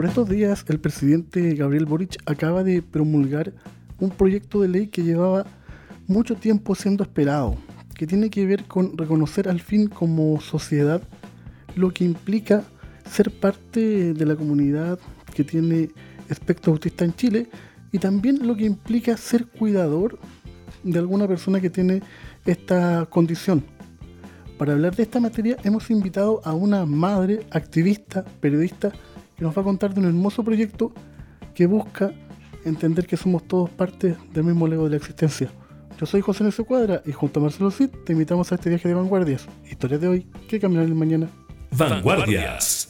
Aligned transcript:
Por 0.00 0.08
estos 0.08 0.30
días, 0.30 0.64
el 0.68 0.80
presidente 0.80 1.54
Gabriel 1.54 1.84
Boric 1.84 2.16
acaba 2.24 2.64
de 2.64 2.80
promulgar 2.80 3.52
un 3.98 4.08
proyecto 4.08 4.62
de 4.62 4.68
ley 4.68 4.86
que 4.86 5.02
llevaba 5.02 5.44
mucho 6.06 6.36
tiempo 6.36 6.74
siendo 6.74 7.04
esperado, 7.04 7.58
que 7.94 8.06
tiene 8.06 8.30
que 8.30 8.46
ver 8.46 8.64
con 8.64 8.96
reconocer 8.96 9.46
al 9.46 9.60
fin 9.60 9.88
como 9.88 10.40
sociedad 10.40 11.02
lo 11.76 11.90
que 11.90 12.04
implica 12.04 12.64
ser 13.04 13.30
parte 13.30 14.14
de 14.14 14.24
la 14.24 14.36
comunidad 14.36 14.98
que 15.34 15.44
tiene 15.44 15.90
espectro 16.30 16.72
autista 16.72 17.04
en 17.04 17.12
Chile 17.12 17.50
y 17.92 17.98
también 17.98 18.46
lo 18.46 18.56
que 18.56 18.64
implica 18.64 19.18
ser 19.18 19.48
cuidador 19.48 20.18
de 20.82 20.98
alguna 20.98 21.28
persona 21.28 21.60
que 21.60 21.68
tiene 21.68 22.00
esta 22.46 23.04
condición. 23.10 23.62
Para 24.56 24.72
hablar 24.72 24.96
de 24.96 25.02
esta 25.02 25.20
materia 25.20 25.58
hemos 25.62 25.90
invitado 25.90 26.40
a 26.42 26.54
una 26.54 26.86
madre, 26.86 27.46
activista, 27.50 28.24
periodista, 28.40 28.92
que 29.40 29.46
nos 29.46 29.56
va 29.56 29.62
a 29.62 29.64
contar 29.64 29.94
de 29.94 30.00
un 30.00 30.06
hermoso 30.06 30.44
proyecto 30.44 30.92
que 31.54 31.64
busca 31.64 32.12
entender 32.66 33.06
que 33.06 33.16
somos 33.16 33.42
todos 33.48 33.70
parte 33.70 34.14
del 34.34 34.44
mismo 34.44 34.68
lego 34.68 34.84
de 34.84 34.90
la 34.90 34.96
existencia. 34.96 35.50
Yo 35.98 36.04
soy 36.04 36.20
José 36.20 36.44
Nelson 36.44 36.66
Cuadra 36.66 37.02
y 37.06 37.12
junto 37.12 37.40
a 37.40 37.44
Marcelo 37.44 37.70
Cid 37.70 37.88
te 38.04 38.12
invitamos 38.12 38.52
a 38.52 38.56
este 38.56 38.68
viaje 38.68 38.86
de 38.86 38.94
vanguardias. 38.94 39.48
Historias 39.64 40.02
de 40.02 40.08
hoy 40.08 40.26
que 40.46 40.60
cambiarán 40.60 40.90
el 40.90 40.94
mañana. 40.94 41.30
Vanguardias. 41.70 42.89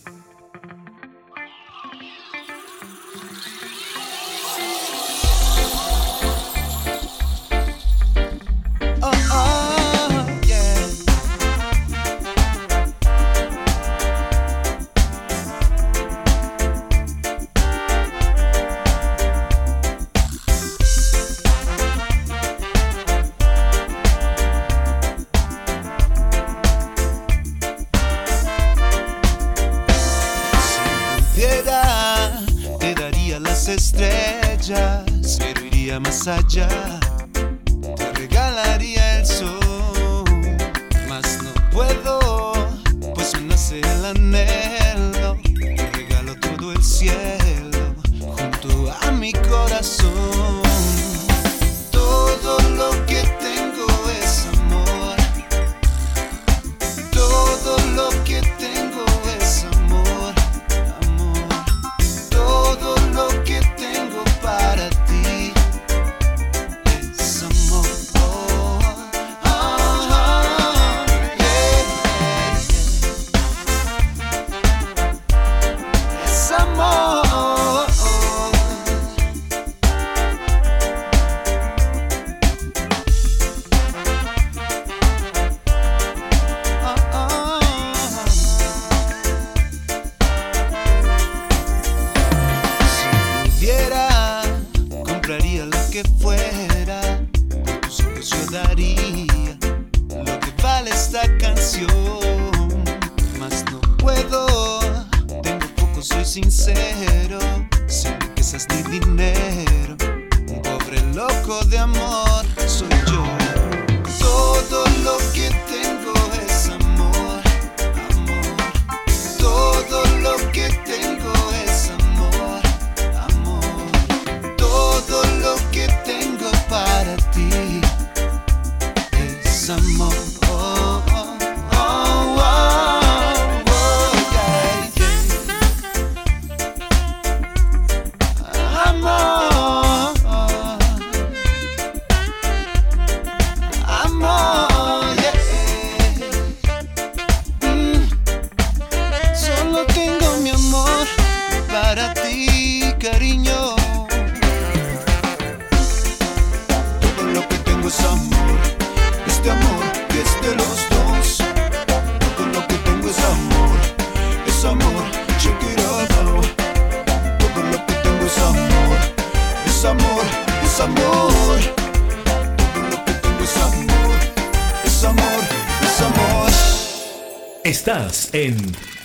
En 178.33 178.57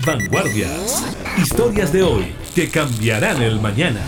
Vanguardias. 0.06 1.04
Historias 1.38 1.92
de 1.92 2.04
hoy 2.04 2.36
que 2.54 2.70
cambiarán 2.70 3.42
el 3.42 3.60
mañana. 3.60 4.02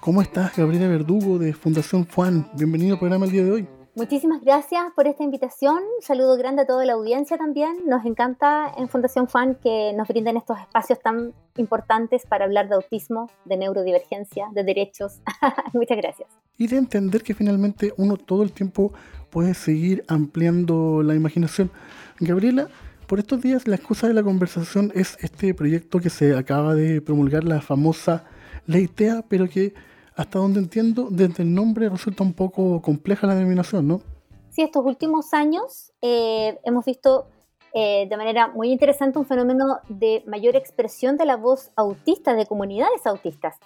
¿Cómo 0.00 0.20
estás, 0.20 0.56
Gabriela 0.56 0.88
Verdugo 0.88 1.38
de 1.38 1.52
Fundación 1.52 2.06
Juan? 2.06 2.50
Bienvenido 2.54 2.94
al 2.94 2.98
programa 2.98 3.26
el 3.26 3.32
día 3.32 3.44
de 3.44 3.50
hoy. 3.50 3.68
Muchísimas 3.96 4.40
gracias 4.42 4.82
por 4.96 5.06
esta 5.06 5.22
invitación. 5.22 5.76
Un 5.76 6.02
saludo 6.02 6.36
grande 6.36 6.62
a 6.62 6.66
toda 6.66 6.84
la 6.84 6.94
audiencia 6.94 7.38
también. 7.38 7.86
Nos 7.86 8.04
encanta 8.04 8.72
en 8.76 8.88
Fundación 8.88 9.26
Juan 9.26 9.54
que 9.62 9.92
nos 9.94 10.08
brinden 10.08 10.36
estos 10.36 10.58
espacios 10.58 11.00
tan 11.00 11.32
importantes 11.56 12.26
para 12.26 12.44
hablar 12.44 12.68
de 12.68 12.74
autismo, 12.74 13.30
de 13.44 13.56
neurodivergencia, 13.56 14.48
de 14.52 14.64
derechos. 14.64 15.20
Muchas 15.72 15.96
gracias. 15.96 16.28
Y 16.58 16.66
de 16.66 16.76
entender 16.76 17.22
que 17.22 17.34
finalmente 17.34 17.94
uno 17.96 18.16
todo 18.16 18.42
el 18.42 18.52
tiempo 18.52 18.92
puede 19.34 19.54
seguir 19.54 20.04
ampliando 20.06 21.02
la 21.02 21.16
imaginación. 21.16 21.72
Gabriela, 22.20 22.68
por 23.08 23.18
estos 23.18 23.42
días 23.42 23.66
la 23.66 23.74
excusa 23.74 24.06
de 24.06 24.14
la 24.14 24.22
conversación 24.22 24.92
es 24.94 25.18
este 25.20 25.52
proyecto 25.54 25.98
que 25.98 26.08
se 26.08 26.36
acaba 26.36 26.76
de 26.76 27.02
promulgar, 27.02 27.42
la 27.42 27.60
famosa 27.60 28.26
Ley 28.66 28.86
TEA, 28.86 29.24
pero 29.28 29.48
que 29.48 29.74
hasta 30.14 30.38
donde 30.38 30.60
entiendo, 30.60 31.08
desde 31.10 31.42
el 31.42 31.52
nombre 31.52 31.88
resulta 31.88 32.22
un 32.22 32.32
poco 32.32 32.80
compleja 32.80 33.26
la 33.26 33.34
denominación, 33.34 33.88
¿no? 33.88 34.02
Sí, 34.50 34.62
estos 34.62 34.86
últimos 34.86 35.34
años 35.34 35.92
eh, 36.00 36.60
hemos 36.62 36.84
visto 36.84 37.26
eh, 37.74 38.06
de 38.08 38.16
manera 38.16 38.46
muy 38.46 38.70
interesante 38.70 39.18
un 39.18 39.26
fenómeno 39.26 39.80
de 39.88 40.22
mayor 40.28 40.54
expresión 40.54 41.16
de 41.16 41.26
la 41.26 41.36
voz 41.36 41.72
autista, 41.74 42.34
de 42.34 42.46
comunidades 42.46 43.04
autistas, 43.04 43.56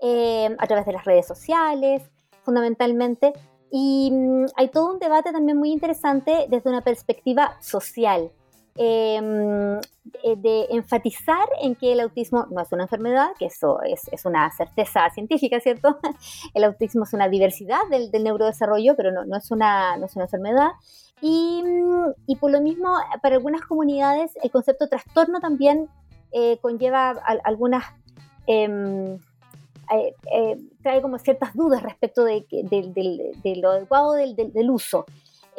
eh, 0.00 0.56
a 0.58 0.66
través 0.66 0.86
de 0.86 0.92
las 0.94 1.04
redes 1.04 1.26
sociales, 1.26 2.02
fundamentalmente. 2.44 3.34
Y 3.70 4.10
mm, 4.12 4.46
hay 4.56 4.68
todo 4.68 4.92
un 4.92 4.98
debate 4.98 5.32
también 5.32 5.58
muy 5.58 5.70
interesante 5.70 6.46
desde 6.48 6.70
una 6.70 6.82
perspectiva 6.82 7.56
social. 7.60 8.30
Em, 8.80 9.80
eh, 10.22 10.36
de 10.36 10.66
enfatizar 10.70 11.48
en 11.60 11.74
que 11.74 11.92
el 11.92 11.98
autismo 11.98 12.46
no 12.48 12.60
es 12.60 12.70
una 12.70 12.84
enfermedad, 12.84 13.30
que 13.36 13.46
eso 13.46 13.82
es, 13.82 14.06
es 14.12 14.24
una 14.24 14.48
certeza 14.52 15.10
científica, 15.10 15.58
¿cierto? 15.58 15.98
El 16.54 16.62
autismo 16.62 17.02
es 17.02 17.12
una 17.12 17.28
diversidad 17.28 17.80
del, 17.90 18.12
neurodesarrollo, 18.22 18.94
pero 18.94 19.10
no, 19.10 19.24
no, 19.24 19.36
es 19.36 19.50
una, 19.50 19.96
no 19.96 20.06
es 20.06 20.14
una 20.14 20.26
enfermedad. 20.26 20.68
Y, 21.20 21.60
mm, 21.64 22.12
y, 22.28 22.36
por 22.36 22.52
lo 22.52 22.60
mismo, 22.60 22.96
para 23.20 23.34
algunas 23.34 23.62
comunidades, 23.62 24.38
el 24.44 24.52
concepto 24.52 24.84
de 24.84 24.90
trastorno 24.90 25.40
también 25.40 25.88
eh, 26.30 26.58
conlleva 26.60 27.10
algunas... 27.42 27.84
Eh, 28.46 29.18
eh, 29.90 30.56
trae 30.82 31.00
como 31.02 31.18
ciertas 31.18 31.54
dudas 31.54 31.82
respecto 31.82 32.24
de, 32.24 32.46
de, 32.50 32.92
de, 32.94 33.32
de 33.42 33.56
lo 33.56 33.70
adecuado 33.70 34.12
del, 34.12 34.34
del 34.36 34.70
uso. 34.70 35.06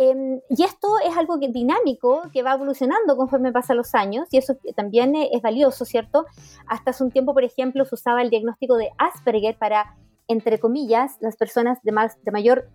Em, 0.02 0.40
y 0.50 0.64
esto 0.64 0.88
es 1.06 1.18
algo 1.18 1.42
que, 1.42 1.50
dinámico 1.50 2.22
que 2.31 2.42
va 2.42 2.54
evolucionando 2.54 3.18
conforme 3.18 3.52
pasan 3.52 3.76
los 3.76 3.94
años 3.94 4.30
y 4.31 4.38
eso 4.38 4.56
también 4.74 5.14
es 5.14 5.42
valioso, 5.42 5.84
¿cierto? 5.84 6.26
Hasta 6.68 6.92
hace 6.92 7.04
un 7.04 7.12
tiempo, 7.12 7.34
por 7.34 7.44
ejemplo, 7.44 7.84
se 7.84 7.96
usaba 7.96 8.22
el 8.22 8.30
diagnóstico 8.30 8.78
de 8.78 8.92
Asperger 8.98 9.58
para, 9.58 9.98
entre 10.30 10.58
comillas, 10.58 11.18
las 11.20 11.36
personas 11.36 11.84
de, 11.84 11.92
más, 11.92 12.16
de 12.24 12.31
mayor, 12.31 12.70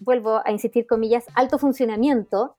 vuelvo 0.00 0.42
a 0.44 0.50
insistir 0.50 0.86
comillas, 0.86 1.24
alto 1.34 1.58
funcionamiento, 1.58 2.56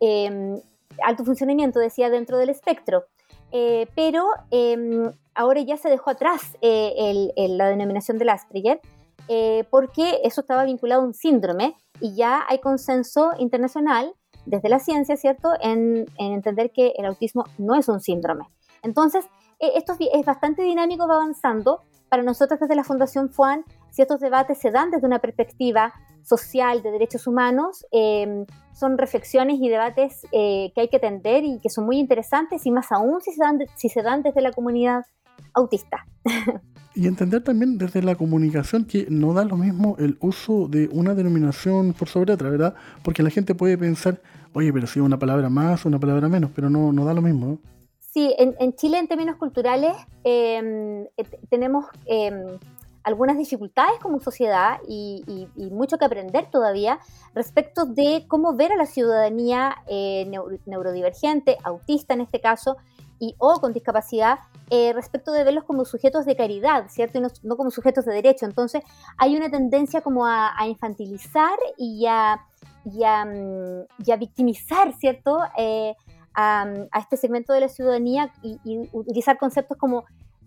eh, 0.00 0.60
alto 1.02 1.24
funcionamiento 1.24 1.78
decía 1.78 2.10
dentro 2.10 2.36
del 2.36 2.50
espectro. 2.50 3.06
Eh, 3.52 3.86
pero 3.94 4.26
eh, 4.50 5.10
ahora 5.34 5.60
ya 5.62 5.76
se 5.76 5.88
dejó 5.88 6.10
atrás 6.10 6.56
eh, 6.60 6.92
el, 6.96 7.32
el, 7.36 7.56
la 7.56 7.68
denominación 7.68 8.18
del 8.18 8.28
Asperger 8.28 8.80
eh, 9.28 9.64
porque 9.70 10.20
eso 10.24 10.40
estaba 10.40 10.64
vinculado 10.64 11.02
a 11.02 11.04
un 11.04 11.14
síndrome 11.14 11.76
y 12.00 12.14
ya 12.14 12.44
hay 12.48 12.60
consenso 12.60 13.32
internacional 13.38 14.14
desde 14.46 14.70
la 14.70 14.78
ciencia, 14.78 15.16
¿cierto?, 15.16 15.52
en, 15.60 16.06
en 16.16 16.32
entender 16.32 16.72
que 16.72 16.94
el 16.96 17.04
autismo 17.04 17.44
no 17.58 17.74
es 17.74 17.88
un 17.88 18.00
síndrome. 18.00 18.46
Entonces, 18.82 19.26
eh, 19.58 19.72
esto 19.74 19.94
es 19.98 20.24
bastante 20.24 20.62
dinámico, 20.62 21.06
va 21.06 21.16
avanzando. 21.16 21.82
Para 22.08 22.22
nosotros 22.22 22.58
desde 22.58 22.74
la 22.74 22.84
Fundación 22.84 23.28
FUAN, 23.28 23.64
si 23.90 24.00
estos 24.00 24.20
debates 24.20 24.56
se 24.58 24.70
dan 24.70 24.90
desde 24.90 25.06
una 25.06 25.18
perspectiva 25.18 25.92
social 26.22 26.82
de 26.82 26.90
derechos 26.90 27.26
humanos, 27.26 27.86
eh, 27.92 28.44
son 28.72 28.96
reflexiones 28.96 29.58
y 29.60 29.68
debates 29.68 30.24
eh, 30.32 30.70
que 30.74 30.82
hay 30.82 30.88
que 30.88 30.98
atender 30.98 31.44
y 31.44 31.58
que 31.60 31.68
son 31.68 31.84
muy 31.84 31.98
interesantes 31.98 32.64
y 32.64 32.70
más 32.70 32.92
aún 32.92 33.20
si 33.20 33.32
se 33.32 33.42
dan, 33.42 33.58
si 33.74 33.88
se 33.88 34.02
dan 34.02 34.22
desde 34.22 34.40
la 34.40 34.52
comunidad 34.52 35.04
autista. 35.54 36.06
Y 36.94 37.06
entender 37.06 37.44
también 37.44 37.78
desde 37.78 38.02
la 38.02 38.16
comunicación 38.16 38.84
que 38.84 39.06
no 39.08 39.32
da 39.32 39.44
lo 39.44 39.56
mismo 39.56 39.94
el 40.00 40.16
uso 40.20 40.66
de 40.66 40.88
una 40.88 41.14
denominación 41.14 41.92
por 41.92 42.08
sobre 42.08 42.32
otra, 42.32 42.50
¿verdad? 42.50 42.74
Porque 43.04 43.22
la 43.22 43.30
gente 43.30 43.54
puede 43.54 43.78
pensar, 43.78 44.20
oye, 44.52 44.72
pero 44.72 44.88
si 44.88 44.98
una 44.98 45.16
palabra 45.16 45.48
más 45.48 45.84
una 45.84 46.00
palabra 46.00 46.28
menos, 46.28 46.50
pero 46.52 46.70
no, 46.70 46.92
no 46.92 47.04
da 47.04 47.14
lo 47.14 47.22
mismo. 47.22 47.46
¿no? 47.46 47.58
Sí, 48.00 48.34
en, 48.36 48.56
en, 48.58 48.74
Chile 48.74 48.98
en 48.98 49.06
términos 49.06 49.36
culturales 49.36 49.94
eh, 50.24 51.08
tenemos 51.48 51.84
eh, 52.06 52.58
algunas 53.08 53.38
dificultades 53.38 53.98
como 54.00 54.20
sociedad 54.20 54.78
y, 54.86 55.48
mucho 55.72 55.98
que 55.98 56.04
aprender 56.04 56.50
todavía 56.50 56.98
respecto 57.34 57.86
de 57.86 58.26
cómo 58.28 58.54
ver 58.54 58.72
a 58.72 58.76
la 58.76 58.86
ciudadanía 58.86 59.76
eh, 59.86 60.24
neuro, 60.28 60.58
neurodivergente, 60.66 61.56
autista 61.64 62.14
en 62.14 62.20
este 62.20 62.40
caso, 62.40 62.76
y 63.18 63.34
o 63.38 63.60
con 63.60 63.72
discapacidad 63.72 64.38
eh, 64.70 64.92
respecto 64.92 65.32
de 65.32 65.42
verlos 65.44 65.64
como 65.64 65.84
sujetos 65.84 66.24
de 66.24 66.36
caridad, 66.36 66.86
¿cierto? 66.88 67.18
Y 67.18 67.22
no, 67.42 67.56
como 67.56 67.70
sujetos 67.70 68.04
de 68.04 68.12
derecho. 68.12 68.46
Entonces 68.46 68.82
hay 69.16 69.36
una 69.36 69.50
tendencia 69.50 70.02
como 70.02 70.26
a, 70.26 70.54
infantilizar 70.66 71.58
y 71.76 72.06
a, 72.06 72.40
y 72.84 73.02
a, 73.04 73.24
mm, 73.24 74.18
victimizar, 74.18 74.92
¿cierto? 74.94 75.40
Eh, 75.56 75.94
a, 76.34 76.62
a, 76.92 76.98
este 77.00 77.16
segmento 77.16 77.52
de 77.52 77.60
la 77.60 77.68
ciudadanía 77.68 78.32
y 78.42 78.58
utilizar 78.92 79.38
conceptos 79.38 79.76
como 79.78 80.04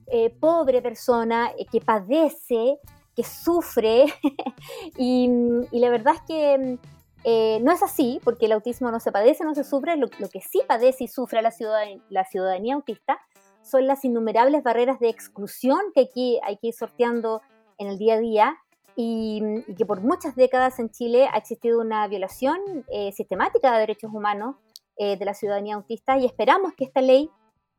eh, 0.08 0.30
pobre 0.30 0.82
persona 0.82 1.52
eh, 1.58 1.66
que 1.72 1.82
padece, 1.82 2.80
que 3.16 3.24
sufre. 3.24 4.06
y, 4.98 5.30
la 5.72 5.90
verdad 5.90 6.16
es 6.16 6.22
que 6.28 6.80
eh, 7.24 7.60
no 7.62 7.72
es 7.72 7.84
así, 7.84 8.20
porque 8.24 8.48
el 8.48 8.54
autismo 8.54 8.92
no 8.92 9.00
se 9.00 9.12
padece, 9.12 9.44
no 9.44 9.56
se 9.56 9.64
sufre. 9.64 9.98
Lo, 9.98 10.08
que 10.10 10.42
sí 10.42 10.62
padece 10.68 11.06
y 11.06 11.08
sufre 11.08 11.42
la 11.42 11.52
ciudadanía, 11.52 12.76
autista 12.76 13.20
son 13.64 13.86
las 13.86 14.04
innumerables 14.04 14.64
barreras 14.64 15.00
de 15.00 15.10
exclusión 15.10 15.80
que 15.94 16.10
hay 16.44 16.58
que 16.58 16.68
ir 16.68 16.74
sorteando 16.74 17.42
en 17.78 17.90
el 17.90 18.00
día 18.00 18.16
a 18.16 18.20
día 18.20 18.58
y, 18.96 19.64
que 19.78 19.86
por 19.86 20.02
muchas 20.02 20.36
décadas 20.36 20.80
en 20.80 20.90
Chile 20.90 21.30
ha 21.32 21.38
existido 21.38 21.80
una 21.80 22.08
violación 22.08 22.60
eh, 22.92 23.12
sistemática 23.12 23.72
de 23.72 23.80
derechos 23.80 24.12
humanos 24.14 24.56
de 24.98 25.26
la 25.26 25.34
ciudadanía 25.34 25.74
autista 25.74 26.20
y 26.20 26.28
esperamos 26.28 26.74
que 26.76 26.84
esta 26.84 27.02
ley 27.02 27.32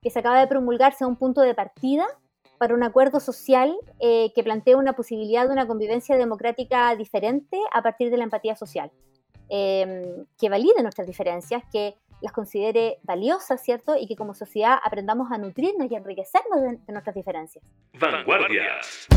que 0.02 0.10
se 0.10 0.19
acaba 0.19 0.40
de 0.40 0.49
promulgar 0.49 0.93
sea 0.94 1.06
un 1.06 1.16
punto 1.16 1.40
de 1.40 1.54
partida 1.54 2.06
para 2.58 2.75
un 2.75 2.82
acuerdo 2.82 3.20
social 3.20 3.75
eh, 4.00 4.32
que 4.34 4.43
plantee 4.43 4.75
una 4.75 4.93
posibilidad 4.93 5.46
de 5.46 5.52
una 5.52 5.66
convivencia 5.66 6.16
democrática 6.16 6.94
diferente 6.96 7.58
a 7.72 7.82
partir 7.82 8.10
de 8.10 8.16
la 8.16 8.25
empatía 8.25 8.56
social. 8.56 8.90
Eh, 9.49 10.25
que 10.38 10.49
valide 10.49 10.82
nuestras 10.82 11.06
diferencias, 11.06 11.62
que 11.70 11.94
las 12.20 12.32
considere 12.32 12.99
valiosas, 13.02 13.62
¿cierto? 13.62 13.96
Y 13.99 14.06
que 14.06 14.16
como 14.16 14.34
sociedad 14.34 14.78
aprendamos 14.82 15.31
a 15.31 15.38
nutrirnos 15.38 15.90
y 15.90 15.94
enriquecernos 15.94 16.60
de, 16.62 16.78
de 16.87 16.93
nuestras 16.93 17.14
diferencias. 17.14 17.64
Vanguardias. 17.99 19.08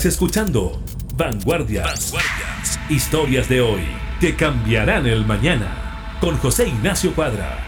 Estás 0.00 0.14
escuchando 0.14 0.80
Vanguardias. 1.14 2.14
Historias 2.88 3.50
de 3.50 3.60
hoy 3.60 3.82
que 4.18 4.34
cambiarán 4.34 5.04
el 5.04 5.26
mañana. 5.26 6.16
Con 6.22 6.38
José 6.38 6.68
Ignacio 6.68 7.14
Cuadra. 7.14 7.58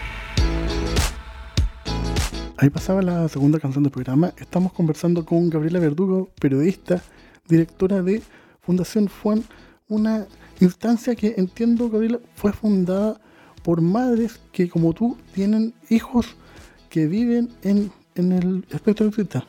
Ahí 2.57 2.71
pasaba 2.71 3.03
la 3.03 3.29
segunda 3.29 3.59
canción 3.59 3.83
del 3.83 3.91
programa. 3.91 4.33
Estamos 4.37 4.73
conversando 4.73 5.23
con 5.23 5.47
Gabriela 5.51 5.77
Verdugo, 5.77 6.31
periodista, 6.41 7.03
directora 7.47 8.01
de 8.01 8.23
Fundación 8.61 9.11
Juan, 9.21 9.43
una 9.87 10.25
instancia 10.59 11.13
que 11.13 11.35
entiendo, 11.37 11.87
Gabriela, 11.91 12.17
fue 12.33 12.51
fundada 12.51 13.21
por 13.61 13.79
madres 13.79 14.39
que, 14.51 14.69
como 14.69 14.93
tú, 14.93 15.19
tienen 15.35 15.75
hijos 15.91 16.35
que 16.89 17.05
viven 17.05 17.49
en, 17.61 17.91
en 18.15 18.31
el 18.31 18.65
espectro 18.71 19.05
autista 19.05 19.45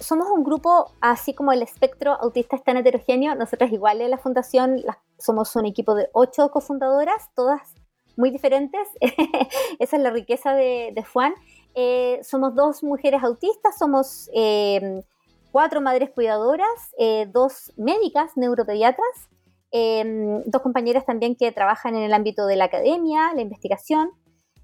somos, 0.00 0.30
un 0.30 0.44
grupo, 0.44 0.92
así 1.00 1.34
como 1.34 1.52
el 1.52 1.62
espectro 1.62 2.12
autista 2.12 2.56
es 2.56 2.64
tan 2.64 2.76
heterogéneo, 2.76 3.34
nosotras 3.34 3.72
igual 3.72 4.00
en 4.00 4.10
la 4.10 4.18
fundación 4.18 4.82
somos 5.18 5.54
un 5.56 5.66
equipo 5.66 5.94
de 5.94 6.08
ocho 6.12 6.50
cofundadoras, 6.50 7.30
todas 7.34 7.74
muy 8.16 8.30
diferentes. 8.30 8.88
Esa 9.78 9.96
es 9.96 10.02
la 10.02 10.10
riqueza 10.10 10.54
de, 10.54 11.04
Juan. 11.12 11.34
Eh, 11.74 12.20
somos 12.22 12.54
dos 12.54 12.82
mujeres 12.82 13.22
autistas, 13.22 13.78
somos 13.78 14.28
em, 14.34 15.02
cuatro 15.50 15.80
madres 15.80 16.10
cuidadoras, 16.10 16.94
eh, 16.98 17.26
dos 17.32 17.72
médicas 17.76 18.36
neuropediatras, 18.36 19.28
em, 19.70 20.42
dos 20.44 20.62
compañeras 20.62 21.06
también 21.06 21.34
que 21.34 21.50
trabajan 21.52 21.94
en 21.94 22.02
el 22.02 22.12
ámbito 22.12 22.46
de 22.46 22.56
la 22.56 22.64
academia, 22.64 23.32
la 23.34 23.40
investigación. 23.40 24.10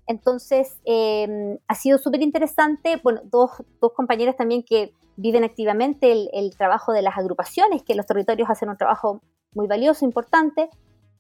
Entonces, 0.09 0.81
em, 0.85 1.59
ha 1.69 1.75
sido 1.75 1.99
súper 1.99 2.23
interesante. 2.23 2.99
Bueno, 3.03 3.21
dos, 3.25 3.51
dos 3.81 3.93
compañeras 3.93 4.37
también 4.37 4.63
que 4.63 4.93
viven 5.17 5.45
activamente 5.45 6.13
el, 6.13 6.57
trabajo 6.57 6.93
de 6.93 7.03
las 7.03 7.19
agrupaciones, 7.19 7.83
que 7.83 7.95
los 7.95 8.07
territorios 8.07 8.49
hacen 8.49 8.71
un 8.71 8.77
trabajo 8.77 9.21
muy 9.55 9.67
valioso, 9.67 10.05
importante. 10.05 10.71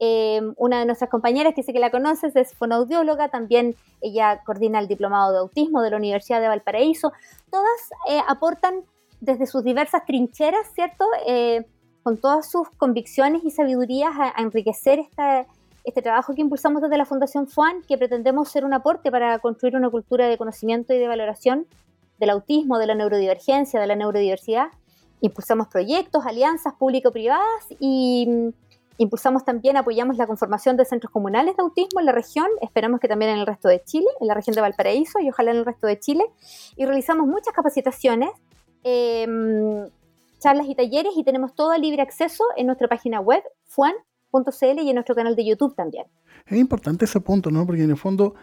Eh, 0.01 0.41
una 0.57 0.79
de 0.79 0.87
nuestras 0.87 1.11
compañeras, 1.11 1.53
que 1.55 1.63
sé 1.63 1.73
que 1.73 1.81
la 1.81 1.91
conoces, 1.91 2.35
es 2.35 2.55
fonoaudióloga, 2.55 3.29
también 3.29 3.75
ella 4.01 4.41
coordina 4.47 4.79
el 4.79 4.89
diplomado 4.89 5.33
de 5.33 5.39
autismo 5.39 5.83
de 5.83 5.91
la 5.91 5.97
Universidad 5.97 6.41
de 6.41 6.49
Valparaíso. 6.49 7.13
Todas 7.51 7.91
eh, 8.09 8.21
aportan 8.27 8.85
desde 9.21 9.47
sus 9.47 9.65
diversas 9.65 10.07
trincheras, 10.07 10.73
¿cierto? 10.75 11.05
Eh, 11.27 11.67
con 12.05 12.17
todas 12.17 12.51
sus 12.51 12.71
convicciones 12.71 13.45
y 13.45 13.51
sabidurías 13.51 14.13
a, 14.17 14.33
enriquecer 14.41 15.01
este 15.89 16.03
trabajo 16.03 16.35
que 16.35 16.43
impulsamos 16.43 16.83
desde 16.83 16.99
la 16.99 17.07
Fundación 17.07 17.49
FUAN, 17.49 17.83
que 17.89 17.97
pretendemos 17.97 18.51
ser 18.51 18.65
un 18.67 18.75
aporte 18.75 19.11
para 19.11 19.39
construir 19.39 19.75
una 19.75 19.89
cultura 19.89 20.29
de 20.29 20.37
conocimiento 20.37 20.93
y 20.93 20.99
de 20.99 21.09
valoración 21.09 21.67
del 22.19 22.31
autismo, 22.31 22.79
de 22.79 22.87
la 22.87 22.95
neurodivergencia, 22.95 23.81
de 23.81 23.87
la 23.87 23.97
neurodiversidad. 23.97 24.67
Impulsamos 25.23 25.69
proyectos, 25.69 26.27
alianzas 26.27 26.75
público-privadas 26.75 27.65
y 27.81 28.27
mm, 28.29 28.49
impulsamos 28.99 29.47
también, 29.47 29.79
apoyamos 29.79 30.19
la 30.19 30.27
conformación 30.27 30.77
de 30.77 30.85
centros 30.85 31.11
comunales 31.11 31.57
de 31.57 31.63
autismo 31.63 32.01
en 32.01 32.07
la 32.07 32.13
región, 32.13 32.49
esperamos 32.61 33.01
que 33.01 33.09
también 33.09 33.31
en 33.31 33.39
el 33.39 33.47
resto 33.47 33.69
de 33.69 33.83
Chile, 33.83 34.09
en 34.21 34.27
la 34.27 34.35
región 34.35 34.55
de 34.55 34.61
Valparaíso 34.61 35.21
y 35.21 35.31
ojalá 35.31 35.53
en 35.53 35.57
el 35.57 35.65
resto 35.65 35.87
de 35.87 35.99
Chile. 35.99 36.25
Y 36.77 36.85
realizamos 36.85 37.27
muchas 37.27 37.55
capacitaciones, 37.55 38.31
em, 38.83 39.89
charlas 40.39 40.67
y 40.69 40.75
talleres 40.75 41.15
y 41.17 41.25
tenemos 41.25 41.55
todo 41.55 41.77
libre 41.79 42.03
acceso 42.03 42.45
en 42.57 42.67
nuestra 42.67 42.89
página 42.89 43.21
web, 43.21 43.43
y 44.83 44.89
en 44.89 44.95
nuestro 44.95 45.15
canal 45.15 45.37
de 45.37 45.45
YouTube 45.45 45.75
también. 45.75 46.07
Es 46.47 46.59
importante 46.59 47.05
ese 47.05 47.21
punto, 47.21 47.51
¿no? 47.51 47.67
Porque 47.67 47.83
en 47.83 47.91
el 47.91 47.97
fondo 47.97 48.35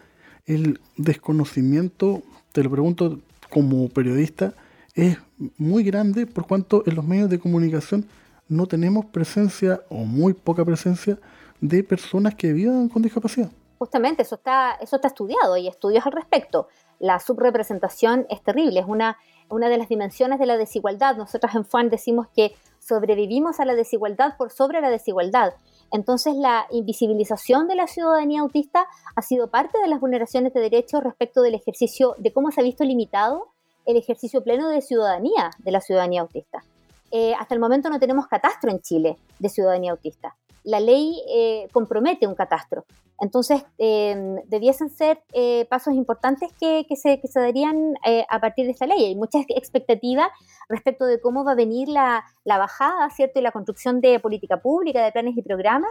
el 0.46 0.80
desconocimiento, 0.96 2.22
te 2.52 2.62
lo 2.62 2.70
pregunto 2.70 3.18
como 3.50 3.88
periodista 3.88 4.54
es 4.96 5.18
muy 5.58 5.84
grande 5.84 6.26
por 6.26 6.46
cuanto 6.46 6.82
en 6.86 6.96
los 6.96 7.04
medios 7.04 7.28
de 7.28 7.38
comunicación 7.38 8.08
no 8.48 8.66
tenemos 8.66 9.04
presencia 9.06 9.82
o 9.90 9.96
muy 9.96 10.32
poca 10.32 10.64
presencia 10.64 11.18
de 11.60 11.84
personas 11.84 12.34
que 12.34 12.52
vivan 12.52 12.88
con 12.88 13.02
discapacidad. 13.02 13.50
Justamente, 13.78 14.22
eso 14.22 14.36
está, 14.36 14.72
eso 14.80 14.96
está 14.96 15.08
estudiado, 15.08 15.54
hay 15.54 15.68
estudios 15.68 16.06
al 16.06 16.12
respecto. 16.12 16.68
La 16.98 17.20
subrepresentación 17.20 18.26
es 18.30 18.42
terrible, 18.42 18.80
es 18.80 18.86
una, 18.86 19.18
una 19.50 19.68
de 19.68 19.76
las 19.76 19.88
dimensiones 19.88 20.38
de 20.38 20.46
la 20.46 20.56
desigualdad. 20.56 21.16
Nosotros 21.16 21.54
en 21.54 21.66
FUAN 21.66 21.90
decimos 21.90 22.28
que 22.34 22.54
sobrevivimos 22.78 23.60
a 23.60 23.66
la 23.66 23.74
desigualdad 23.74 24.36
por 24.38 24.50
sobre 24.50 24.80
la 24.80 24.88
desigualdad. 24.88 25.54
Entonces, 25.92 26.34
la 26.36 26.66
invisibilización 26.70 27.68
de 27.68 27.76
la 27.76 27.86
ciudadanía 27.86 28.40
autista 28.40 28.86
ha 29.14 29.22
sido 29.22 29.50
parte 29.50 29.78
de 29.78 29.88
las 29.88 30.00
vulneraciones 30.00 30.52
de 30.52 30.60
derechos 30.60 31.02
respecto 31.02 31.42
del 31.42 31.54
ejercicio, 31.54 32.14
de 32.18 32.32
cómo 32.32 32.50
se 32.50 32.60
ha 32.60 32.64
visto 32.64 32.84
limitado 32.84 33.48
el 33.84 33.96
ejercicio 33.96 34.42
pleno 34.42 34.68
de 34.68 34.82
ciudadanía 34.82 35.50
de 35.58 35.70
la 35.70 35.80
ciudadanía 35.80 36.22
autista. 36.22 36.64
Eh, 37.12 37.34
hasta 37.38 37.54
el 37.54 37.60
momento 37.60 37.88
no 37.88 38.00
tenemos 38.00 38.26
catastro 38.26 38.70
en 38.70 38.80
Chile 38.80 39.16
de 39.38 39.48
ciudadanía 39.48 39.92
autista 39.92 40.36
la 40.66 40.80
ley 40.80 41.22
eh, 41.28 41.68
compromete 41.72 42.26
un 42.26 42.34
catastro. 42.34 42.84
Entonces, 43.20 43.64
em, 43.78 44.34
debiesen 44.46 44.90
ser 44.90 45.22
eh, 45.32 45.64
pasos 45.70 45.94
importantes 45.94 46.50
que, 46.60 46.84
se, 46.96 47.20
darían 47.34 47.94
eh, 48.04 48.26
a 48.28 48.40
partir 48.40 48.66
de 48.66 48.72
esta 48.72 48.84
ley. 48.84 49.04
Hay 49.04 49.14
mucha 49.14 49.38
expectativa 49.48 50.28
respecto 50.68 51.06
de 51.06 51.20
cómo 51.20 51.44
va 51.44 51.52
a 51.52 51.54
venir 51.54 51.88
la, 51.88 52.24
bajada, 52.44 53.08
¿cierto? 53.10 53.38
Y 53.38 53.42
la 53.42 53.52
construcción 53.52 54.00
de 54.00 54.18
política 54.18 54.60
pública, 54.60 55.04
de 55.04 55.12
planes 55.12 55.36
y 55.36 55.42
programas 55.42 55.90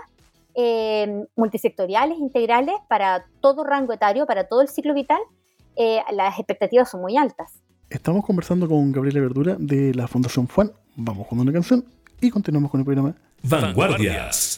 em, 0.55 1.25
multisectoriales, 1.37 2.19
integrales, 2.19 2.75
para 2.89 3.25
todo 3.39 3.63
rango 3.63 3.93
etario, 3.93 4.25
para 4.25 4.49
todo 4.49 4.61
el 4.61 4.67
ciclo 4.67 4.93
vital. 4.93 5.21
las 6.11 6.37
expectativas 6.37 6.89
son 6.89 7.01
muy 7.01 7.15
altas. 7.15 7.61
Estamos 7.89 8.25
conversando 8.25 8.67
con 8.67 8.91
Gabriela 8.91 9.21
Verdura 9.21 9.55
de 9.57 9.93
la 9.93 10.07
Fundación 10.07 10.47
Juan. 10.47 10.73
Vamos 10.97 11.27
con 11.27 11.39
una 11.39 11.53
canción 11.53 11.85
y 12.19 12.29
continuamos 12.29 12.71
con 12.71 12.81
el 12.81 12.85
programa 12.85 13.15
Vanguardias. 13.47 14.57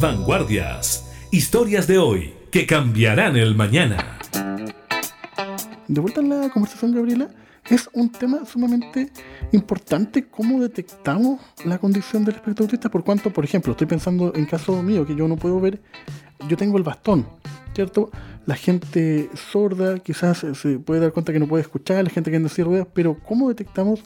Vanguardias. 0.00 1.10
Historias 1.30 1.86
de 1.86 1.96
hoy 1.96 2.34
que 2.50 2.66
cambiarán 2.66 3.34
el 3.34 3.54
mañana. 3.54 4.18
De 5.88 6.00
vuelta 6.02 6.20
en 6.20 6.28
la 6.28 6.50
conversación, 6.50 6.94
Gabriela, 6.94 7.28
es 7.70 7.88
un 7.94 8.12
tema 8.12 8.44
sumamente 8.44 9.10
importante 9.52 10.26
cómo 10.28 10.60
detectamos 10.60 11.40
la 11.64 11.78
condición 11.78 12.26
del 12.26 12.34
espectro 12.34 12.64
autista, 12.64 12.90
por 12.90 13.04
cuanto, 13.04 13.32
por 13.32 13.44
ejemplo, 13.44 13.72
estoy 13.72 13.86
pensando 13.86 14.34
en 14.34 14.44
caso 14.44 14.82
mío, 14.82 15.06
que 15.06 15.16
yo 15.16 15.26
no 15.28 15.36
puedo 15.36 15.58
ver, 15.60 15.80
yo 16.46 16.58
tengo 16.58 16.76
el 16.76 16.84
bastón, 16.84 17.26
¿cierto? 17.74 18.10
La 18.44 18.54
gente 18.54 19.30
sorda 19.50 19.98
quizás 20.00 20.44
se 20.52 20.78
puede 20.78 21.00
dar 21.00 21.12
cuenta 21.12 21.32
que 21.32 21.38
no 21.38 21.48
puede 21.48 21.62
escuchar, 21.62 22.04
la 22.04 22.10
gente 22.10 22.30
que 22.30 22.36
anda 22.36 22.50
en 22.54 22.64
ruedas, 22.64 22.86
pero 22.92 23.16
¿cómo 23.26 23.48
detectamos 23.48 24.00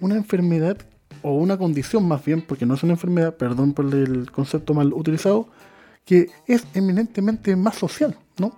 una 0.00 0.16
enfermedad 0.16 0.78
o 1.26 1.32
una 1.32 1.58
condición 1.58 2.06
más 2.06 2.24
bien, 2.24 2.40
porque 2.40 2.64
no 2.64 2.74
es 2.74 2.84
una 2.84 2.92
enfermedad, 2.92 3.34
perdón 3.34 3.72
por 3.72 3.86
el 3.86 4.30
concepto 4.30 4.74
mal 4.74 4.92
utilizado, 4.92 5.48
que 6.04 6.30
es 6.46 6.64
eminentemente 6.72 7.56
más 7.56 7.74
social, 7.74 8.16
¿no? 8.38 8.52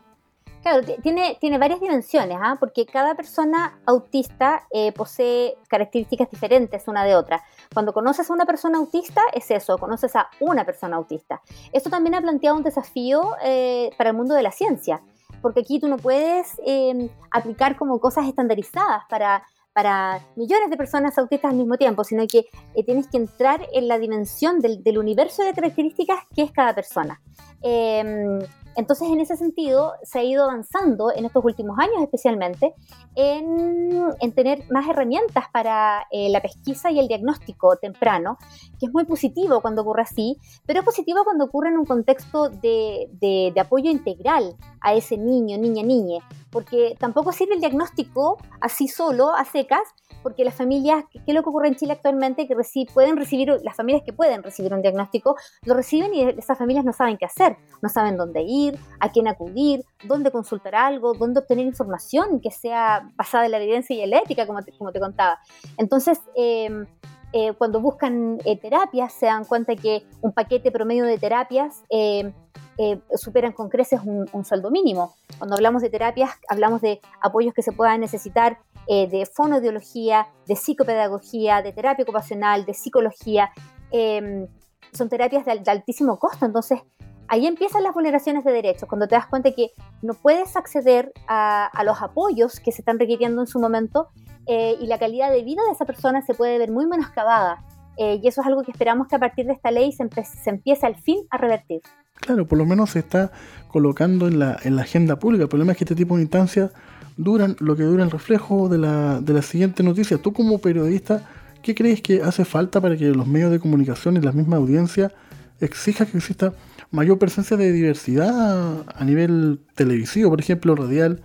Claro, 0.61 0.85
tiene, 1.03 1.39
tiene 1.41 1.57
varias 1.57 1.81
dimensiones, 1.81 2.37
¿ah? 2.39 2.59
porque 2.61 2.85
cada 2.85 3.15
persona 3.15 3.79
autista 3.87 4.67
eh, 4.71 4.93
posee 4.93 5.57
características 5.69 6.31
diferentes 6.31 6.87
una 6.89 7.05
de 7.05 7.17
otra. 7.17 7.43
Cuando 7.73 7.95
conoces 7.95 8.29
a 8.29 8.35
una 8.35 8.45
persona 8.45 8.77
autista, 8.77 9.23
es 9.33 9.51
eso, 9.51 9.79
conoces 9.79 10.15
a 10.15 10.29
una 10.41 10.67
persona 10.67 10.97
autista. 10.97 11.41
Esto 11.73 11.89
también 11.89 12.17
ha 12.17 12.21
planteado 12.21 12.59
un 12.59 12.65
desafío 12.65 13.35
eh, 13.43 13.93
para 13.97 14.11
el 14.11 14.17
mundo 14.17 14.35
de 14.35 14.43
la 14.43 14.53
ciencia, 14.53 15.01
porque 15.41 15.61
aquí 15.61 15.81
tú 15.81 15.89
no 15.89 15.97
puedes 15.97 16.61
eh, 16.67 17.09
aplicar 17.31 17.77
como 17.79 17.99
cosas 17.99 18.27
estandarizadas 18.27 19.05
para, 19.09 19.45
para 19.79 20.27
millones 20.35 20.71
de 20.71 20.77
personas 20.77 21.17
autistas 21.19 21.53
al 21.53 21.57
mismo 21.57 21.77
tiempo, 21.77 22.03
sino 22.03 22.27
que 22.27 22.47
tienes 22.85 23.07
que 23.07 23.17
entrar 23.17 23.65
en 23.73 23.87
la 23.87 23.97
dimensión 23.97 24.59
del, 24.59 24.83
del, 24.83 24.99
universo 24.99 25.45
de 25.45 25.53
características 25.53 26.19
que 26.35 26.43
es 26.43 26.51
cada 26.51 26.75
persona. 26.75 27.21
Eh, 27.63 28.41
entonces, 28.79 29.09
en 29.09 29.19
ese 29.19 29.37
sentido, 29.37 29.95
se 30.05 30.21
ha 30.21 30.23
ido 30.23 30.45
avanzando 30.45 31.13
en 31.13 31.25
estos 31.25 31.45
últimos 31.45 31.77
años 31.81 32.01
especialmente 32.01 32.75
en, 33.17 34.33
tener 34.37 34.63
más 34.71 34.89
herramientas 34.89 35.47
para 35.53 36.07
eh, 36.13 36.29
la 36.29 36.41
pesquisa 36.41 36.93
y 36.93 37.01
el 37.01 37.09
diagnóstico 37.09 37.77
temprano, 37.77 38.39
que 38.79 38.87
es 38.87 38.93
muy 38.93 39.05
positivo 39.05 39.61
cuando 39.63 39.83
ocurre 39.83 40.03
así, 40.03 40.39
pero 40.65 40.79
es 40.79 40.85
positivo 40.85 41.25
cuando 41.25 41.47
ocurre 41.47 41.71
en 41.71 41.79
un 41.79 41.87
contexto 41.87 42.51
de, 42.51 43.09
de, 43.21 43.51
de 43.53 43.61
apoyo 43.61 43.91
integral 43.91 44.55
a 44.81 44.95
ese 44.95 45.17
niño, 45.17 45.59
niña, 45.59 45.83
niñe, 45.83 46.21
porque 46.51 46.97
tampoco 46.99 47.33
sirve 47.33 47.55
el 47.55 47.61
diagnóstico 47.61 48.39
así 48.61 48.89
solo, 48.89 49.35
a 49.35 49.45
secas, 49.45 49.83
porque 50.23 50.45
las 50.45 50.55
familias, 50.55 51.05
¿qué 51.13 51.21
es 51.27 51.35
lo 51.35 51.43
que 51.43 51.49
ocurre 51.49 51.69
en 51.69 51.77
Chile 51.77 51.93
actualmente? 51.93 52.47
Que 52.47 52.55
pueden 52.93 53.17
recibir, 53.17 53.49
las 53.63 53.77
familias 53.77 54.03
que 54.05 54.13
pueden 54.13 54.43
recibir 54.43 54.75
un 54.75 54.83
diagnóstico, 54.83 55.37
lo 55.65 55.75
reciben 55.75 56.15
y 56.15 56.23
esas 56.23 56.59
familias 56.59 56.85
no 56.85 56.93
saben 56.93 57.17
qué 57.17 57.27
hacer, 57.27 57.57
no 57.83 57.89
saben 57.89 58.17
dónde 58.17 58.43
ir, 58.43 58.79
a 59.01 59.11
quién 59.11 59.29
acudir, 59.29 59.85
dónde 60.05 60.31
consultar 60.31 60.75
algo, 60.75 61.15
dónde 61.15 61.41
obtener 61.41 61.67
información 61.67 62.41
que 62.41 62.51
sea 62.51 63.11
basada 63.17 63.47
en 63.47 63.53
la 63.53 63.59
evidencia 63.59 63.97
y 63.97 64.01
en 64.01 64.11
la 64.11 64.19
ética, 64.19 64.47
como 64.47 64.63
te, 64.63 64.73
como 64.77 64.93
te 64.93 65.01
contaba. 65.01 65.39
Entonces, 65.77 66.21
em, 66.35 66.87
eh, 67.33 67.53
cuando 67.53 67.81
buscan 67.81 68.39
eh, 68.45 68.59
terapias, 68.59 69.13
se 69.13 69.27
dan 69.27 69.45
cuenta 69.45 69.77
que 69.77 70.05
un 70.23 70.33
paquete 70.33 70.71
promedio 70.71 71.05
de 71.05 71.19
terapias 71.19 71.85
em, 71.91 72.33
eh, 72.79 73.01
superan 73.17 73.53
con 73.53 73.69
creces 73.69 74.01
un, 74.05 74.29
un, 74.33 74.45
sueldo 74.45 74.71
mínimo. 74.71 75.15
Cuando 75.37 75.57
hablamos 75.57 75.83
de 75.83 75.91
terapias, 75.91 76.31
hablamos 76.49 76.81
de 76.81 77.01
apoyos 77.21 77.53
que 77.53 77.63
se 77.63 77.73
puedan 77.73 78.01
necesitar 78.01 78.59
eh, 78.87 79.07
de 79.07 79.27
fonoaudiología, 79.27 80.29
de 80.47 80.57
psicopedagogía, 80.57 81.61
de 81.61 81.73
terapia 81.73 82.05
ocupacional, 82.05 82.65
de 82.65 82.73
psicología. 82.73 83.51
Eh, 83.91 84.49
son 84.93 85.11
terapias 85.11 85.45
de, 85.45 85.59
de, 85.59 85.71
altísimo 85.71 86.19
costo, 86.19 86.47
entonces 86.47 86.81
ahí 87.27 87.47
empiezan 87.47 87.83
las 87.83 87.93
vulneraciones 87.93 88.45
de 88.45 88.53
derechos, 88.53 88.89
cuando 88.89 89.07
te 89.07 89.15
das 89.15 89.27
cuenta 89.27 89.51
que 89.53 89.73
no 90.01 90.15
puedes 90.15 90.57
acceder 90.57 91.13
a, 91.27 91.67
a 91.67 91.85
los 91.85 92.01
apoyos 92.01 92.61
que 92.61 92.73
se 92.73 92.81
están 92.81 92.99
requiriendo 92.99 93.43
en 93.43 93.47
su 93.47 93.59
momento 93.59 94.09
eh, 94.49 94.77
y 94.81 94.87
la 94.87 94.99
calidad 94.99 95.31
de 95.31 95.43
vida 95.45 95.63
de 95.67 95.73
esa 95.73 95.85
persona 95.85 96.23
se 96.23 96.33
puede 96.33 96.59
ver 96.59 96.71
muy 96.71 96.87
menoscabada. 96.87 97.63
Eh, 97.99 98.21
y 98.23 98.29
eso 98.29 98.41
es 98.41 98.47
algo 98.47 98.63
que 98.63 98.71
esperamos 98.71 99.07
que 99.09 99.17
a 99.17 99.19
partir 99.19 99.47
de 99.47 99.53
esta 99.53 99.71
ley 99.71 99.93
se, 99.93 100.09
empiece 100.47 100.87
al 100.87 100.97
fin 100.97 101.19
a 101.31 101.37
revertir. 101.37 101.81
Claro, 102.15 102.47
por 102.47 102.57
lo 102.57 102.65
menos 102.65 102.91
se 102.91 103.01
está 103.01 103.31
colocando 103.69 104.27
en 104.27 104.39
la, 104.39 104.57
en 104.63 104.77
la 104.77 104.83
agenda 104.83 105.19
pública. 105.19 105.43
El 105.43 105.49
problema 105.49 105.73
es 105.73 105.79
que 105.79 105.85
este 105.85 105.95
tipo 105.95 106.17
de 106.17 106.23
instancias 106.23 106.71
duran 107.19 107.57
lo 107.59 107.77
que 107.77 107.83
dura 107.83 108.05
el 108.05 108.11
reflejo 108.11 108.69
de 108.69 108.79
la, 108.79 109.21
de 109.21 109.35
la 109.35 109.43
siguiente 109.43 109.83
noticia. 109.83 110.17
Tú 110.17 110.33
como 110.33 110.59
periodista, 110.59 111.29
¿qué 111.61 111.75
crees 111.75 112.01
que 112.01 112.23
hace 112.23 112.45
falta 112.45 112.81
para 112.81 112.97
que 112.97 113.09
los 113.09 113.27
medios 113.27 113.51
de 113.51 113.61
comunicación 113.61 114.17
y 114.17 114.21
la 114.21 114.33
misma 114.33 114.57
audiencia 114.57 115.13
exija 115.61 116.07
que 116.07 116.17
exista 116.17 116.55
mayor 116.91 117.19
presencia 117.19 117.57
de 117.57 117.71
diversidad 117.73 118.85
a 118.95 119.05
nivel 119.05 119.61
televisivo, 119.75 120.31
por 120.31 120.41
ejemplo, 120.41 120.75
radial? 120.75 121.21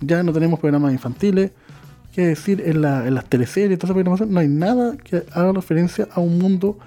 Ya 0.00 0.22
no 0.22 0.32
tenemos 0.32 0.60
programas 0.60 0.92
infantiles, 0.92 1.52
que 2.16 2.26
decir, 2.28 2.62
en, 2.64 2.80
la, 2.80 3.06
en 3.06 3.14
las 3.14 3.26
teleseries, 3.26 3.78
toda 3.78 3.88
esa 3.88 3.94
programación, 3.94 4.32
no 4.32 4.40
hay 4.40 4.48
nada 4.48 4.96
que 4.96 5.22
haga 5.32 5.52
referencia 5.52 6.08
a 6.10 6.20
un 6.20 6.38
mundo 6.38 6.78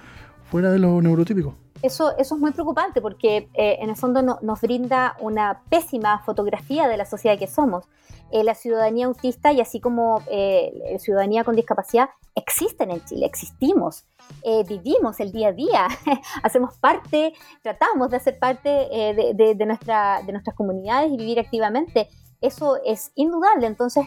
fuera 0.50 0.70
de 0.72 0.78
lo 0.80 1.00
neurotípico. 1.00 1.54
Eso, 1.82 2.16
eso 2.18 2.34
es 2.34 2.40
muy 2.40 2.50
preocupante 2.50 3.00
porque 3.00 3.48
eh, 3.54 3.78
en 3.80 3.88
el 3.88 3.96
fondo 3.96 4.22
no, 4.22 4.38
nos 4.42 4.60
brinda 4.60 5.16
una 5.20 5.62
pésima 5.70 6.18
fotografía 6.26 6.88
de 6.88 6.96
la 6.96 7.06
sociedad 7.06 7.38
que 7.38 7.46
somos. 7.46 7.84
Eh, 8.32 8.44
la 8.44 8.54
ciudadanía 8.54 9.06
autista 9.06 9.52
y 9.52 9.60
así 9.60 9.80
como 9.80 10.22
eh, 10.30 10.72
la 10.92 10.98
ciudadanía 10.98 11.42
con 11.42 11.56
discapacidad 11.56 12.10
existen 12.34 12.90
en 12.90 13.04
Chile, 13.04 13.26
existimos, 13.26 14.04
eh, 14.42 14.62
vivimos 14.68 15.18
el 15.18 15.32
día 15.32 15.48
a 15.48 15.52
día, 15.52 15.88
hacemos 16.42 16.76
parte, 16.78 17.32
tratamos 17.62 18.10
de 18.10 18.16
hacer 18.16 18.38
parte 18.38 18.68
de, 18.68 19.32
de, 19.34 19.54
de, 19.56 19.66
nuestra, 19.66 20.22
de 20.24 20.32
nuestras 20.32 20.54
comunidades 20.54 21.12
y 21.12 21.16
vivir 21.16 21.40
activamente. 21.40 22.08
Eso 22.40 22.78
es 22.84 23.10
indudable, 23.16 23.66
entonces 23.66 24.06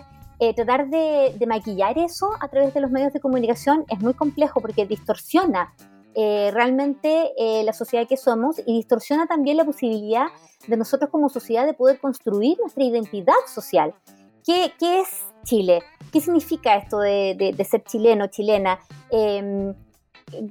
tratar 0.54 0.90
de, 0.90 1.34
de 1.38 1.48
maquillar 1.48 1.98
eso 1.98 2.32
a 2.42 2.50
través 2.50 2.74
de 2.74 2.82
los 2.82 2.92
medios 2.92 3.14
de 3.14 3.22
comunicación 3.22 3.86
es 3.88 4.02
muy 4.02 4.14
complejo 4.14 4.60
porque 4.60 4.86
distorsiona 4.86 5.74
eh, 6.16 6.52
realmente 6.54 7.32
eh, 7.38 7.64
la 7.64 7.74
sociedad 7.74 8.08
que 8.08 8.18
somos 8.18 8.60
y 8.66 8.78
distorsiona 8.78 9.26
también 9.26 9.58
la 9.58 9.66
posibilidad 9.66 10.28
de 10.68 10.78
nosotros 10.78 11.10
como 11.10 11.30
sociedad 11.30 11.66
de 11.66 11.74
poder 11.74 12.00
construir 12.00 12.58
nuestra 12.60 12.84
identidad 12.84 13.34
social. 13.48 13.96
¿Qué, 14.46 14.74
qué 14.78 15.00
es 15.00 15.08
Chile? 15.44 15.82
¿Qué 16.12 16.22
significa 16.22 16.76
esto 16.76 17.00
de, 17.00 17.36
de, 17.38 17.54
de 17.54 17.64
ser 17.64 17.84
chileno, 17.84 18.28
chilena? 18.28 18.80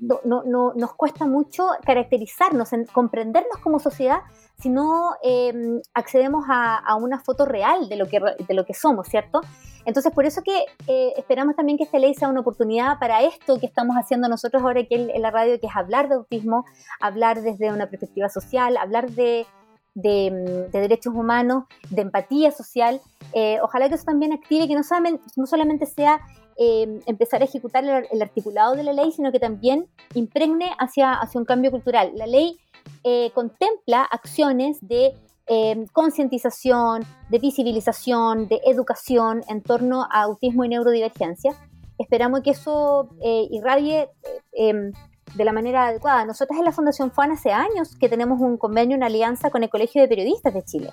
No, 0.00 0.20
no, 0.24 0.42
no, 0.44 0.72
nos 0.74 0.94
cuesta 0.94 1.26
mucho 1.26 1.68
caracterizarnos, 1.84 2.72
en 2.72 2.86
comprendernos 2.86 3.58
como 3.62 3.78
sociedad 3.78 4.20
si 4.60 4.68
no 4.68 5.14
eh, 5.24 5.80
accedemos 5.92 6.44
a, 6.48 6.76
a, 6.76 6.94
una 6.94 7.18
foto 7.18 7.44
real 7.44 7.88
de 7.88 7.96
lo 7.96 8.06
que, 8.06 8.20
de 8.20 8.54
lo 8.54 8.64
que 8.64 8.74
somos, 8.74 9.08
¿cierto? 9.08 9.40
Entonces, 9.84 10.12
por 10.12 10.24
eso 10.24 10.42
que 10.42 10.66
eh, 10.86 11.12
esperamos 11.16 11.56
también 11.56 11.76
que 11.76 11.84
esta 11.84 11.98
ley 11.98 12.14
sea 12.14 12.28
una 12.28 12.40
oportunidad 12.40 12.98
para 13.00 13.22
esto 13.22 13.58
que 13.58 13.66
estamos 13.66 13.96
haciendo 13.96 14.28
nosotros 14.28 14.62
ahora 14.62 14.80
aquí 14.80 14.94
en 14.94 15.22
la 15.22 15.30
radio, 15.30 15.58
que 15.58 15.66
es 15.66 15.74
hablar 15.74 16.08
de 16.08 16.14
autismo, 16.14 16.64
hablar 17.00 17.42
desde 17.42 17.72
una 17.72 17.88
perspectiva 17.88 18.28
social, 18.28 18.76
hablar 18.76 19.10
de, 19.10 19.46
de, 19.94 20.68
de 20.70 20.80
derechos 20.80 21.14
humanos, 21.14 21.64
de 21.90 22.02
empatía 22.02 22.52
social. 22.52 23.00
Eh, 23.32 23.58
ojalá 23.62 23.88
que 23.88 23.96
eso 23.96 24.04
también 24.04 24.32
active, 24.32 24.68
que 24.68 24.74
no 24.74 24.84
solamente, 24.84 25.24
no 25.36 25.46
solamente 25.46 25.86
sea 25.86 26.20
eh, 26.56 27.00
empezar 27.06 27.42
a 27.42 27.44
ejecutar 27.44 27.84
el, 27.84 28.22
articulado 28.22 28.74
de 28.74 28.82
la 28.82 28.92
ley, 28.92 29.12
sino 29.12 29.32
que 29.32 29.40
también 29.40 29.86
impregne 30.14 30.70
hacia, 30.78 31.12
hacia 31.12 31.40
un 31.40 31.44
cambio 31.44 31.70
cultural. 31.70 32.12
La 32.14 32.26
ley 32.26 32.58
eh, 33.04 33.30
contempla 33.34 34.02
acciones 34.02 34.78
de 34.80 35.14
eh, 35.48 35.86
concientización, 35.92 37.02
de 37.28 37.38
visibilización, 37.38 38.46
de 38.46 38.60
educación 38.64 39.42
en 39.48 39.60
torno 39.60 40.04
a 40.04 40.22
autismo 40.22 40.64
y 40.64 40.68
neurodivergencia. 40.68 41.52
Esperamos 41.98 42.40
que 42.42 42.50
eso 42.50 43.08
eh, 43.20 43.48
irradie 43.50 44.08
em, 44.52 44.92
de 45.34 45.44
la 45.44 45.52
manera 45.52 45.88
adecuada. 45.88 46.24
Nosotros 46.24 46.58
en 46.58 46.64
la 46.64 46.72
Fundación 46.72 47.10
FAN 47.10 47.32
hace 47.32 47.52
años 47.52 47.96
que 47.96 48.08
tenemos 48.08 48.40
un 48.40 48.56
convenio, 48.56 48.96
una 48.96 49.06
alianza 49.06 49.50
con 49.50 49.62
el 49.64 49.70
Colegio 49.70 50.00
de 50.00 50.08
Periodistas 50.08 50.54
de 50.54 50.62
Chile. 50.62 50.90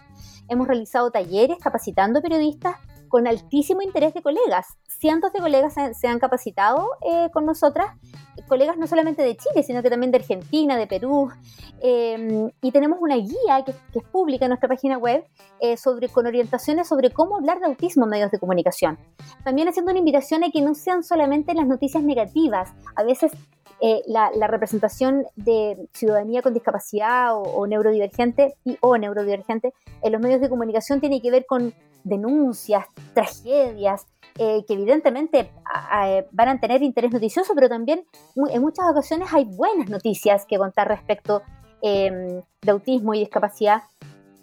Hemos 0.48 0.68
realizado 0.68 1.12
talleres 1.12 1.58
capacitando 1.60 2.22
periodistas 2.22 2.78
con 3.10 3.28
altísimo 3.28 3.82
interés 3.82 4.14
de 4.14 4.22
colegas. 4.22 4.78
Cientos 4.88 5.34
de 5.34 5.40
colegas 5.40 5.74
se, 5.74 6.08
han 6.08 6.20
capacitado 6.20 6.92
eh, 7.02 7.30
con 7.34 7.46
nosotras, 7.46 7.96
colegas 8.48 8.78
no 8.78 8.88
solamente 8.88 9.22
de 9.22 9.36
Chile, 9.36 9.64
sino 9.64 9.84
que 9.84 9.90
también 9.90 10.12
de 10.12 10.20
Argentina, 10.20 10.78
de 10.78 10.88
Perú. 10.88 11.30
Eh, 11.82 12.50
y 12.62 12.72
tenemos 12.72 13.00
una 13.02 13.16
guía 13.16 13.64
que, 13.66 13.74
que, 13.92 14.00
es 14.00 14.06
pública 14.06 14.46
en 14.46 14.50
nuestra 14.50 14.70
página 14.70 14.98
web 14.98 15.26
eh, 15.60 15.78
sobre, 15.78 16.10
con 16.10 16.28
orientaciones 16.28 16.88
sobre 16.88 17.12
cómo 17.12 17.38
hablar 17.38 17.60
de 17.60 17.66
autismo 17.66 18.06
en 18.06 18.12
medios 18.12 18.32
de 18.32 18.40
comunicación. 18.40 18.98
También 19.44 19.68
haciendo 19.68 19.92
una 19.92 20.00
invitación 20.00 20.44
a 20.44 20.52
que 20.52 20.62
no 20.62 20.76
sean 20.76 21.04
solamente 21.04 21.54
las 21.54 21.68
noticias 21.68 22.04
negativas. 22.04 22.72
A 22.96 23.04
veces 23.04 23.32
eh, 23.82 24.02
la, 24.08 24.30
representación 24.48 25.26
de 25.38 25.88
ciudadanía 25.94 26.42
con 26.42 26.54
discapacidad 26.54 27.32
o, 27.34 27.66
neurodivergente 27.66 28.56
y 28.66 28.78
o 28.82 28.98
neurodivergente 28.98 29.74
en 30.02 30.12
los 30.12 30.22
medios 30.22 30.42
de 30.42 30.50
comunicación 30.50 31.00
tiene 31.00 31.22
que 31.22 31.32
ver 31.32 31.46
con 31.46 31.74
denuncias, 32.04 32.86
tragedias, 33.14 34.08
eh, 34.38 34.64
que 34.68 34.74
evidentemente 34.74 35.52
a, 35.66 36.24
van 36.32 36.50
a 36.50 36.60
tener 36.60 36.82
interés 36.82 37.12
noticioso, 37.12 37.54
pero 37.56 37.68
también 37.68 38.06
en 38.50 38.62
muchas 38.62 38.86
ocasiones 38.90 39.34
hay 39.34 39.46
buenas 39.46 39.90
noticias 39.90 40.46
que 40.46 40.58
contar 40.58 40.88
respecto 40.88 41.42
em, 41.82 42.42
de 42.62 42.72
autismo 42.72 43.14
y 43.14 43.20
discapacidad. 43.20 43.84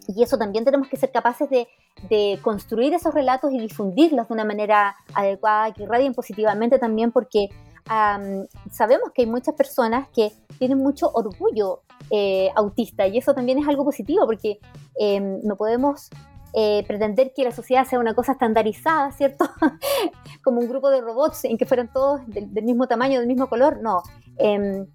Y 0.09 0.23
eso 0.23 0.37
también 0.37 0.65
tenemos 0.65 0.89
que 0.89 0.97
ser 0.97 1.11
capaces 1.11 1.49
de, 1.51 1.67
de 2.09 2.39
construir 2.43 2.95
esos 2.95 3.15
relatos 3.15 3.53
y 3.53 3.59
difundirlos 3.59 4.29
de 4.29 4.35
una 4.35 4.45
manera 4.45 4.97
adecuada, 5.15 5.73
que 5.73 5.85
irradien 5.85 6.15
positivamente 6.15 6.79
también, 6.79 7.11
porque 7.11 7.49
am, 7.89 8.47
sabemos 8.71 9.11
que 9.15 9.23
hay 9.23 9.29
muchas 9.29 9.55
personas 9.55 10.09
que 10.15 10.33
tienen 10.59 10.79
mucho 10.79 11.11
orgullo 11.13 11.83
eh, 12.11 12.51
autista 12.55 13.07
y 13.07 13.19
eso 13.19 13.35
también 13.35 13.59
es 13.59 13.67
algo 13.67 13.85
positivo 13.85 14.27
porque 14.27 14.59
em, 14.99 15.41
no 15.43 15.57
podemos 15.57 16.11
eh, 16.59 16.85
pretender 16.89 17.33
que 17.37 17.45
la 17.45 17.53
sociedad 17.53 17.85
sea 17.87 17.99
una 17.99 18.15
cosa 18.15 18.33
estandarizada, 18.33 19.13
¿cierto? 19.13 19.45
Como 20.43 20.61
un 20.61 20.69
grupo 20.69 20.89
de 20.89 21.03
robots 21.03 21.45
en 21.45 21.59
que 21.59 21.67
fueran 21.67 21.93
todos 21.93 22.27
del, 22.27 22.53
del 22.55 22.65
mismo 22.65 22.89
tamaño, 22.89 23.19
del 23.19 23.29
mismo 23.29 23.47
color, 23.47 23.83
no. 23.83 24.03
Em, 24.39 24.87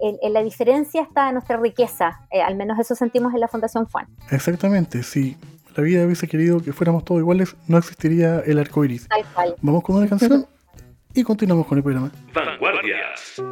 en, 0.00 0.16
en 0.22 0.32
la 0.32 0.44
diferencia 0.44 1.02
está 1.02 1.32
nuestra 1.32 1.56
riqueza, 1.56 2.20
eh, 2.30 2.40
al 2.40 2.54
menos 2.54 2.78
eso 2.78 2.94
sentimos 2.94 3.34
en 3.34 3.40
la 3.40 3.48
Fundación 3.48 3.88
FUAN. 3.88 4.06
Exactamente, 4.30 5.02
si 5.02 5.36
la 5.74 5.82
vida 5.82 6.06
hubiese 6.06 6.28
querido 6.28 6.60
que 6.60 6.72
fuéramos 6.72 7.04
todos 7.04 7.20
iguales, 7.20 7.56
no 7.66 7.78
existiría 7.78 8.38
el 8.46 8.60
arco 8.60 8.84
iris. 8.84 9.08
Tal 9.08 9.24
cual. 9.34 9.56
Vamos 9.60 9.82
con 9.82 9.96
una 9.96 10.06
canción 10.06 10.46
y 11.14 11.24
continuamos 11.24 11.66
con 11.66 11.78
el 11.78 11.82
programa. 11.82 12.12
Vanguardias. 12.32 13.42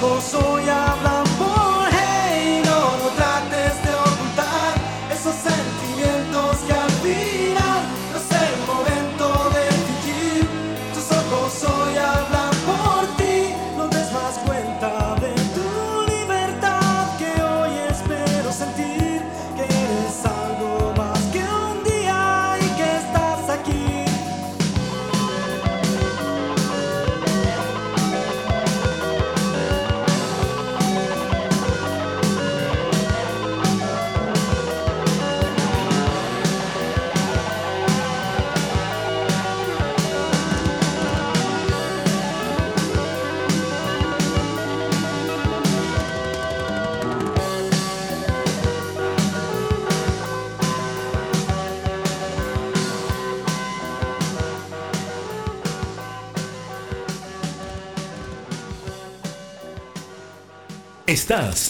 Tus 0.00 0.32
ojos 0.34 0.34
hoy 0.34 0.62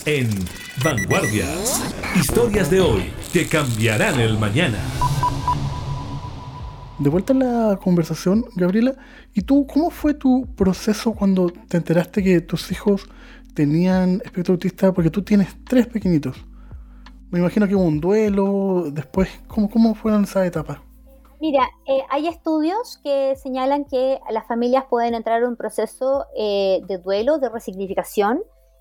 en 0.08 0.30
Vanguardias. 0.82 1.94
Historias 2.16 2.70
de 2.70 2.80
hoy 2.80 3.12
que 3.30 3.46
cambiarán 3.46 4.18
el 4.18 4.38
mañana. 4.38 4.78
De 6.98 7.10
vuelta 7.10 7.34
a 7.34 7.36
la 7.36 7.76
conversación, 7.76 8.46
Gabriela, 8.56 8.94
¿y 9.34 9.42
tú 9.42 9.66
cómo 9.66 9.90
fue 9.90 10.14
tu 10.14 10.46
proceso 10.56 11.12
cuando 11.12 11.50
te 11.50 11.76
enteraste 11.76 12.24
que 12.24 12.40
tus 12.40 12.72
hijos 12.72 13.06
tenían 13.52 14.22
espectro 14.24 14.54
autista? 14.54 14.94
Porque 14.94 15.10
tú 15.10 15.22
tienes 15.22 15.48
tres 15.66 15.86
pequeñitos. 15.86 16.38
Me 17.30 17.40
imagino 17.40 17.68
que 17.68 17.74
hubo 17.74 17.84
un 17.84 18.00
duelo, 18.00 18.84
después, 18.90 19.28
¿cómo, 19.46 19.68
cómo 19.68 19.94
fueron 19.94 20.24
esas 20.24 20.46
etapas? 20.46 20.78
Mira, 21.38 21.68
eh, 21.86 22.00
hay 22.08 22.28
estudios 22.28 22.98
que 23.04 23.36
señalan 23.36 23.84
que 23.84 24.18
las 24.30 24.46
familias 24.46 24.84
pueden 24.88 25.12
entrar 25.12 25.42
en 25.42 25.48
un 25.48 25.56
proceso 25.56 26.24
eh, 26.34 26.80
de 26.88 26.96
duelo, 26.96 27.38
de 27.38 27.50
resignificación, 27.50 28.40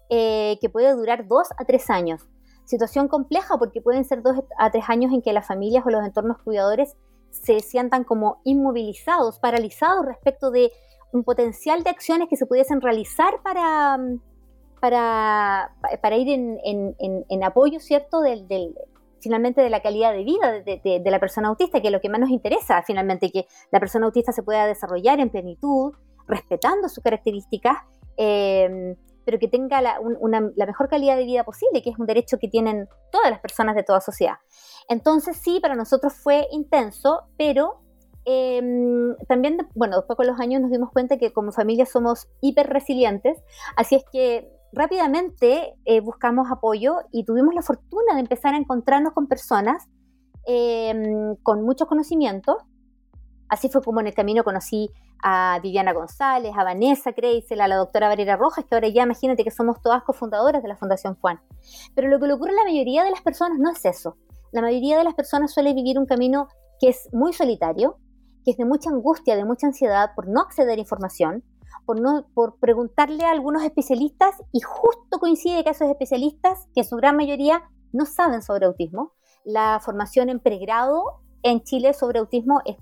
eh, 0.09 0.57
que 0.61 0.69
puede 0.69 0.93
durar 0.93 1.27
dos 1.27 1.49
a 1.57 1.65
tres 1.65 1.89
años. 1.89 2.27
Situación 2.65 3.07
compleja 3.07 3.57
porque 3.57 3.81
pueden 3.81 4.03
ser 4.03 4.21
dos 4.21 4.35
a 4.57 4.71
tres 4.71 4.85
años 4.89 5.13
en 5.13 5.21
que 5.21 5.31
las 5.33 5.47
familias 5.47 5.85
o 5.85 5.89
los 5.89 6.05
entornos 6.05 6.37
cuidadores 6.43 6.95
se 7.29 7.59
sientan 7.59 8.03
como 8.03 8.41
inmovilizados, 8.43 9.39
paralizados 9.39 10.05
respecto 10.05 10.51
de 10.51 10.71
un 11.13 11.23
potencial 11.23 11.83
de 11.83 11.89
acciones 11.89 12.27
que 12.29 12.35
se 12.35 12.45
pudiesen 12.45 12.81
realizar 12.81 13.41
para, 13.43 13.97
para, 14.81 15.73
para 16.01 16.15
ir 16.17 16.29
en, 16.29 16.57
en- 16.63 17.43
apoyo, 17.43 17.79
¿cierto?, 17.79 18.19
del, 18.21 18.45
finalmente 19.21 19.61
de 19.61 19.69
la 19.69 19.81
calidad 19.81 20.11
de 20.11 20.23
vida 20.23 20.51
de 20.61 21.11
la 21.11 21.19
persona 21.19 21.47
autista, 21.47 21.79
que 21.79 21.87
es 21.87 21.93
lo 21.93 22.01
que 22.01 22.09
más 22.09 22.19
nos 22.19 22.29
interesa, 22.29 22.81
finalmente, 22.83 23.31
que 23.31 23.45
la 23.71 23.79
persona 23.79 24.05
autista 24.05 24.31
se 24.31 24.43
pueda 24.43 24.65
desarrollar 24.67 25.19
en 25.19 25.29
plenitud, 25.29 25.93
respetando 26.27 26.89
sus 26.89 27.03
características, 27.03 27.77
eh, 28.17 28.95
pero 29.27 29.39
que 29.39 29.49
tenga 29.49 29.81
la, 29.81 29.99
un- 29.99 30.15
una- 30.21 30.51
la 30.55 30.65
mejor 30.65 30.87
calidad 30.87 31.17
de 31.17 31.25
vida 31.25 31.43
posible, 31.43 31.81
que 31.81 31.89
es 31.89 31.99
un 31.99 32.05
derecho 32.05 32.37
que 32.39 32.47
tienen 32.47 32.87
todas 33.11 33.29
las 33.29 33.41
personas 33.41 33.75
de 33.75 33.83
toda 33.83 33.99
sociedad. 33.99 34.35
Entonces 34.87 35.35
sí, 35.35 35.59
para 35.59 35.75
nosotros 35.75 36.13
fue 36.13 36.47
intenso, 36.53 37.23
pero 37.37 37.81
eh, 38.23 38.61
también, 39.27 39.57
bueno, 39.75 39.97
después 39.97 40.15
con 40.15 40.27
los 40.27 40.39
años 40.39 40.61
nos 40.61 40.71
dimos 40.71 40.91
cuenta 40.93 41.17
que 41.17 41.33
como 41.33 41.51
familia 41.51 41.85
somos 41.85 42.27
hiper 42.39 42.67
resilientes, 42.67 43.37
así 43.75 43.95
es 43.95 44.05
que 44.13 44.49
rápidamente 44.71 45.75
eh, 45.83 45.99
buscamos 45.99 46.47
apoyo 46.49 46.95
y 47.11 47.25
tuvimos 47.25 47.53
la 47.53 47.61
fortuna 47.63 48.13
de 48.13 48.21
empezar 48.21 48.53
a 48.53 48.57
encontrarnos 48.57 49.11
con 49.11 49.27
personas 49.27 49.87
eh, 50.47 50.93
con 51.43 51.63
muchos 51.63 51.89
conocimientos. 51.89 52.55
Así 53.49 53.67
fue 53.69 53.81
como 53.81 53.99
en 53.99 54.07
el 54.07 54.13
camino 54.13 54.43
conocí 54.45 54.89
a 55.23 55.59
Viviana 55.61 55.93
González, 55.93 56.53
a 56.55 56.63
Vanessa 56.63 57.13
Kreisel, 57.13 57.61
a 57.61 57.67
la 57.67 57.75
doctora 57.75 58.07
Valera 58.07 58.37
Rojas, 58.37 58.65
que 58.65 58.75
ahora 58.75 58.87
ya 58.87 59.03
imagínate 59.03 59.43
que 59.43 59.51
somos 59.51 59.81
todas 59.81 60.03
cofundadoras 60.03 60.61
de 60.61 60.69
la 60.69 60.77
Fundación 60.77 61.15
Juan. 61.19 61.39
Pero 61.95 62.07
lo 62.07 62.19
que 62.19 62.27
le 62.27 62.33
ocurre 62.33 62.51
a 62.51 62.55
la 62.55 62.63
mayoría 62.63 63.03
de 63.03 63.11
las 63.11 63.21
personas 63.21 63.59
no 63.59 63.71
es 63.71 63.83
eso. 63.85 64.17
La 64.51 64.61
mayoría 64.61 64.97
de 64.97 65.03
las 65.03 65.13
personas 65.13 65.53
suele 65.53 65.73
vivir 65.73 65.99
un 65.99 66.05
camino 66.05 66.47
que 66.79 66.89
es 66.89 67.09
muy 67.11 67.33
solitario, 67.33 67.97
que 68.45 68.51
es 68.51 68.57
de 68.57 68.65
mucha 68.65 68.89
angustia, 68.89 69.35
de 69.35 69.45
mucha 69.45 69.67
ansiedad 69.67 70.11
por 70.15 70.27
no 70.27 70.41
acceder 70.41 70.77
a 70.77 70.81
información, 70.81 71.43
por, 71.85 71.99
no, 71.99 72.27
por 72.33 72.59
preguntarle 72.59 73.25
a 73.25 73.31
algunos 73.31 73.63
especialistas 73.63 74.35
y 74.51 74.61
justo 74.61 75.19
coincide 75.19 75.63
que 75.63 75.71
esos 75.71 75.89
especialistas, 75.89 76.67
que 76.73 76.81
en 76.81 76.87
su 76.87 76.95
gran 76.95 77.15
mayoría 77.15 77.63
no 77.91 78.05
saben 78.05 78.41
sobre 78.41 78.65
autismo, 78.65 79.13
la 79.43 79.79
formación 79.81 80.29
en 80.29 80.39
pregrado 80.39 81.21
en 81.43 81.63
Chile 81.63 81.93
sobre 81.93 82.19
autismo 82.19 82.61
es 82.65 82.77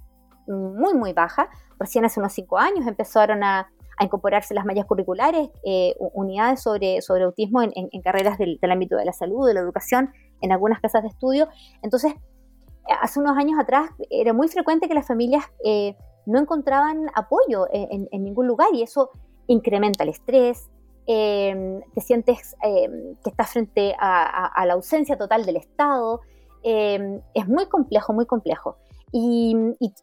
muy, 0.48 0.93
muy 0.93 1.13
baja. 1.13 1.50
Recién 1.80 2.06
hace 2.06 2.20
unos 2.20 2.34
cinco 2.34 2.58
años 2.58 2.88
empezaron 2.88 3.44
a, 3.44 3.70
incorporarse 4.02 4.54
las 4.54 4.66
mallas 4.66 4.86
curriculares, 4.86 5.50
eh, 5.64 5.96
unidades 6.14 6.62
sobre, 6.62 7.00
autismo 7.24 7.62
en, 7.62 8.02
carreras 8.04 8.38
del, 8.38 8.60
ámbito 8.70 8.98
de 8.98 9.06
la 9.06 9.14
salud, 9.14 9.48
de 9.48 9.54
la 9.54 9.62
educación, 9.62 10.12
en 10.42 10.52
algunas 10.52 10.82
casas 10.82 11.04
de 11.04 11.08
estudio. 11.08 11.48
Entonces, 11.82 12.14
eh, 12.14 12.94
hace 13.02 13.22
unos 13.22 13.38
años 13.38 13.58
atrás 13.58 13.90
era 14.10 14.34
muy 14.34 14.50
frecuente 14.50 14.90
que 14.90 14.94
las 14.94 15.08
familias 15.08 15.46
eh, 15.64 15.96
no 16.26 16.40
encontraban 16.40 17.10
apoyo 17.16 17.68
en, 17.72 18.10
ningún 18.12 18.48
lugar 18.48 18.68
y 18.74 18.82
eso 18.82 19.12
incrementa 19.48 20.04
el 20.04 20.10
estrés, 20.10 20.70
eh, 21.08 21.82
te 21.94 22.02
sientes 22.02 22.56
eh, 22.64 23.16
que 23.24 23.30
estás 23.30 23.52
frente 23.52 23.96
a, 24.00 24.66
la 24.66 24.74
ausencia 24.74 25.18
total 25.18 25.46
del 25.46 25.58
Estado, 25.58 26.22
eh, 26.64 27.22
es 27.34 27.48
muy 27.48 27.68
complejo, 27.68 28.14
muy 28.14 28.26
complejo. 28.26 28.78
Y, 29.17 29.56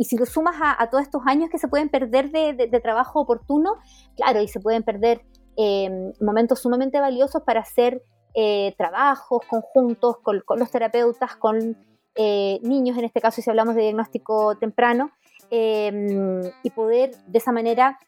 si 0.03 0.17
lo 0.17 0.25
sumas 0.25 0.57
a, 0.59 0.89
todos 0.89 1.05
estos 1.05 1.21
años 1.27 1.51
que 1.51 1.59
se 1.59 1.69
pueden 1.69 1.91
perder 1.91 2.31
de, 2.31 2.81
trabajo 2.81 3.21
oportuno, 3.21 3.77
claro, 4.17 4.41
y 4.41 4.49
se 4.49 4.59
pueden 4.59 4.83
perder 4.85 5.21
eh, 5.59 6.15
momentos 6.19 6.61
sumamente 6.61 6.99
valiosos 6.99 7.43
para 7.43 7.61
hacer 7.61 8.03
eh, 8.33 8.75
trabajos 8.79 9.43
conjuntos 9.51 10.17
con, 10.23 10.43
los 10.57 10.71
terapeutas, 10.71 11.37
con 11.37 11.77
eh, 12.15 12.59
niños, 12.63 12.97
en 12.97 13.05
este 13.05 13.21
caso 13.21 13.43
si 13.43 13.51
hablamos 13.51 13.75
de 13.75 13.83
diagnóstico 13.83 14.57
temprano, 14.57 15.11
eh, 15.51 16.41
y 16.63 16.71
poder 16.71 17.11
de 17.27 17.37
esa 17.39 17.53
manera 17.53 17.99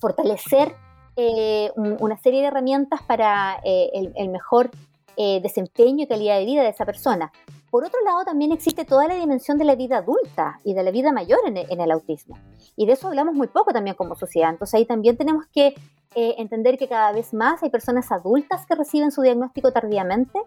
fortalecer 0.00 0.76
eh, 1.16 1.70
un- 1.76 1.96
una 1.98 2.18
serie 2.18 2.42
de 2.42 2.48
herramientas 2.48 3.00
para 3.04 3.58
el, 3.64 4.28
mejor 4.28 4.70
desempeño 5.16 6.04
y 6.04 6.06
calidad 6.06 6.38
de 6.38 6.44
vida 6.44 6.62
de 6.62 6.68
esa 6.68 6.84
persona. 6.84 7.32
Por 7.72 7.86
otro 7.86 8.02
lado, 8.04 8.22
también 8.22 8.52
existe 8.52 8.84
toda 8.84 9.08
la 9.08 9.14
dimensión 9.14 9.56
de 9.56 9.64
la 9.64 9.74
vida 9.74 9.96
adulta 9.96 10.60
y 10.62 10.74
de 10.74 10.82
la 10.82 10.90
vida 10.90 11.10
mayor 11.10 11.38
en 11.46 11.56
el, 11.56 11.66
en 11.70 11.80
el 11.80 11.90
autismo. 11.90 12.36
Y 12.76 12.84
de 12.84 12.92
eso 12.92 13.08
hablamos 13.08 13.34
muy 13.34 13.46
poco 13.46 13.72
también 13.72 13.96
como 13.96 14.14
sociedad. 14.14 14.50
Entonces 14.50 14.74
ahí 14.74 14.84
también 14.84 15.16
tenemos 15.16 15.46
que 15.46 15.68
eh, 16.14 16.34
entender 16.36 16.76
que 16.76 16.86
cada 16.86 17.12
vez 17.12 17.32
más 17.32 17.62
hay 17.62 17.70
personas 17.70 18.12
adultas 18.12 18.66
que 18.66 18.74
reciben 18.74 19.10
su 19.10 19.22
diagnóstico 19.22 19.72
tardíamente. 19.72 20.38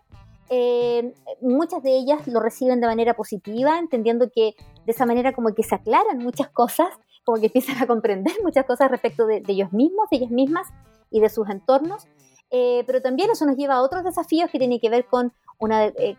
Eh, 0.52 1.16
muchas 1.42 1.82
de 1.82 1.98
ellas 1.98 2.28
lo 2.28 2.42
reciben 2.42 2.80
de 2.80 2.86
manera 2.86 3.16
positiva, 3.16 3.80
entendiendo 3.80 4.30
que 4.30 4.54
de 4.86 4.92
esa 4.92 5.08
manera 5.08 5.34
como 5.34 5.52
que 5.56 5.64
se 5.64 5.74
aclaran 5.74 6.20
muchas 6.20 6.50
cosas, 6.50 6.90
como 7.24 7.40
que 7.40 7.48
empiezan 7.48 7.82
a 7.82 7.88
comprender 7.88 8.36
muchas 8.44 8.68
cosas 8.68 8.92
respecto 8.92 9.26
de, 9.26 9.42
de 9.42 9.52
ellos 9.52 9.74
mismos, 9.74 10.08
de 10.12 10.18
ellas 10.18 10.30
mismas 10.30 10.68
y 11.10 11.22
de 11.22 11.30
sus 11.30 11.50
entornos. 11.50 12.06
Eh, 12.52 12.84
pero 12.86 13.02
también 13.02 13.32
eso 13.32 13.48
nos 13.48 13.58
lleva 13.58 13.76
a 13.76 13.82
otros 13.82 14.04
desafíos 14.04 14.52
que 14.52 14.60
tienen 14.60 14.80
que 14.80 14.90
ver 14.90 15.06
con 15.06 15.34
una, 15.60 15.86
eh, 15.86 16.16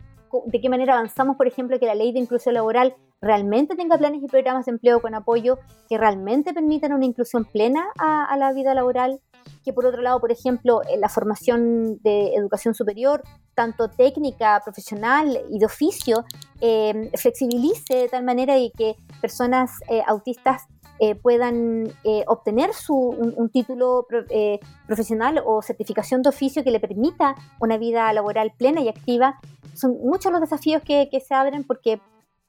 de 0.46 0.60
qué 0.60 0.68
manera 0.68 0.94
avanzamos, 0.94 1.36
por 1.36 1.46
ejemplo, 1.46 1.78
que 1.78 1.86
la 1.86 1.94
ley 1.94 2.12
de 2.12 2.18
inclusión 2.20 2.54
laboral 2.54 2.94
realmente 3.20 3.76
tenga 3.76 3.96
planes 3.96 4.22
y 4.22 4.26
programas 4.26 4.66
de 4.66 4.72
empleo 4.72 5.00
con 5.00 5.14
apoyo 5.14 5.58
que 5.88 5.96
realmente 5.98 6.52
permitan 6.52 6.92
una 6.92 7.06
inclusión 7.06 7.44
plena 7.44 7.86
a, 7.98 8.36
la 8.36 8.52
vida 8.52 8.74
laboral, 8.74 9.20
que 9.64 9.72
por 9.72 9.86
otro 9.86 10.02
lado, 10.02 10.20
por 10.20 10.30
ejemplo, 10.30 10.82
en 10.88 11.00
la 11.00 11.08
formación 11.08 11.98
de 12.02 12.34
educación 12.34 12.74
superior, 12.74 13.22
tanto 13.54 13.88
técnica, 13.88 14.60
profesional 14.62 15.40
y 15.50 15.58
de 15.58 15.66
oficio, 15.66 16.24
eh, 16.60 17.10
flexibilice 17.16 17.94
de 17.94 18.08
tal 18.08 18.24
manera 18.24 18.58
y 18.58 18.70
que 18.70 18.96
personas 19.20 19.70
eh, 19.88 20.02
autistas 20.06 20.66
eh, 20.98 21.14
puedan 21.14 21.88
eh, 22.04 22.24
obtener 22.26 22.72
su, 22.72 22.94
un, 22.96 23.50
título 23.50 24.06
pro- 24.08 24.24
eh, 24.30 24.58
profesional 24.86 25.42
o 25.44 25.60
certificación 25.60 26.22
de 26.22 26.30
oficio 26.30 26.64
que 26.64 26.70
le 26.70 26.80
permita 26.80 27.34
una 27.60 27.76
vida 27.76 28.10
laboral 28.14 28.52
plena 28.56 28.80
y 28.80 28.88
activa. 28.88 29.38
Son 29.76 29.98
muchos 30.02 30.32
los 30.32 30.40
desafíos 30.40 30.82
que, 30.82 31.08
que 31.10 31.20
se 31.20 31.34
abren 31.34 31.64
porque 31.64 32.00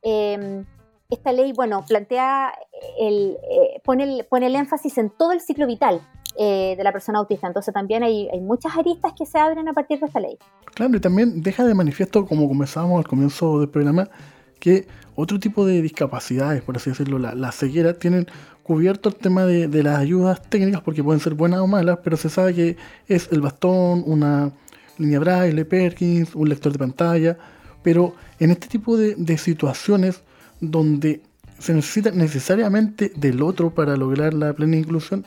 eh, 0.02 0.64
esta 1.10 1.32
ley, 1.32 1.54
bueno, 1.54 1.86
plantea 1.88 2.54
el, 3.00 3.38
eh, 3.50 3.82
pone, 3.84 4.04
el, 4.04 4.26
pone 4.26 4.48
el 4.48 4.56
énfasis 4.56 4.98
en 4.98 5.10
todo 5.10 5.32
el 5.32 5.40
ciclo 5.40 5.66
vital 5.66 6.02
eh, 6.38 6.76
de 6.78 6.84
la 6.84 6.92
persona 6.92 7.20
autista. 7.20 7.48
Entonces 7.48 7.74
también 7.74 8.04
hay, 8.04 8.28
hay 8.30 8.42
muchas 8.42 8.76
aristas 8.76 9.14
que 9.18 9.26
se 9.26 9.40
abren 9.40 9.68
a 9.70 9.74
partir 9.74 10.00
de 10.00 10.08
esta 10.08 10.20
ley. 10.20 10.38
Claro, 10.74 10.96
y 10.96 11.00
también 11.00 11.42
deja 11.42 11.66
de 11.66 11.74
manifiesto, 11.74 12.26
como 12.26 12.48
comenzábamos 12.48 12.98
al 12.98 13.08
comienzo 13.08 13.60
del 13.60 13.70
programa, 13.70 14.10
que 14.60 14.88
otro 15.16 15.40
tipo 15.40 15.66
de 15.66 15.82
discapacidades, 15.82 16.62
por 16.62 16.76
así 16.76 16.90
decirlo, 16.90 17.20
la, 17.20 17.34
la 17.36 17.52
ceguera, 17.52 17.94
tienen 17.94 18.28
cubierto 18.64 19.10
el 19.10 19.16
tema 19.16 19.46
de, 19.46 19.68
de 19.68 19.84
las 19.84 19.98
ayudas 19.98 20.42
técnicas 20.42 20.82
porque 20.82 21.04
pueden 21.04 21.22
ser 21.22 21.36
buenas 21.36 21.62
o 21.62 21.68
malas, 21.68 22.00
pero 22.04 22.18
se 22.18 22.30
sabe 22.30 22.54
que 22.54 22.78
es 23.08 23.32
el 23.32 23.40
bastón, 23.40 24.04
una 24.06 24.52
línea 24.98 25.20
braille, 25.20 25.66
Perkins, 25.66 26.36
un 26.36 26.50
lector 26.50 26.72
de 26.72 26.80
pantalla, 26.80 27.38
pero 27.84 28.14
en 28.40 28.52
este 28.52 28.68
tipo 28.68 28.98
de, 28.98 29.16
de 29.16 29.38
situaciones 29.38 30.22
donde 30.60 31.22
se 31.60 31.74
necesita 31.74 32.12
necesariamente 32.12 33.12
del 33.16 33.42
otro 33.42 33.72
para 33.74 33.96
lograr 33.98 34.34
la 34.34 34.54
plena 34.54 34.76
inclusión, 34.78 35.26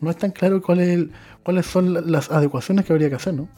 no 0.00 0.10
es 0.10 0.16
tan 0.16 0.30
claro 0.32 0.60
cuál 0.60 0.80
es 0.80 0.88
el- 0.88 1.12
cuáles 1.44 1.66
son 1.66 1.92
la- 1.94 2.00
las 2.00 2.30
adecuaciones 2.30 2.84
que 2.84 2.92
habría 2.92 3.08
que 3.08 3.14
hacer, 3.16 3.34
¿no? 3.34 3.48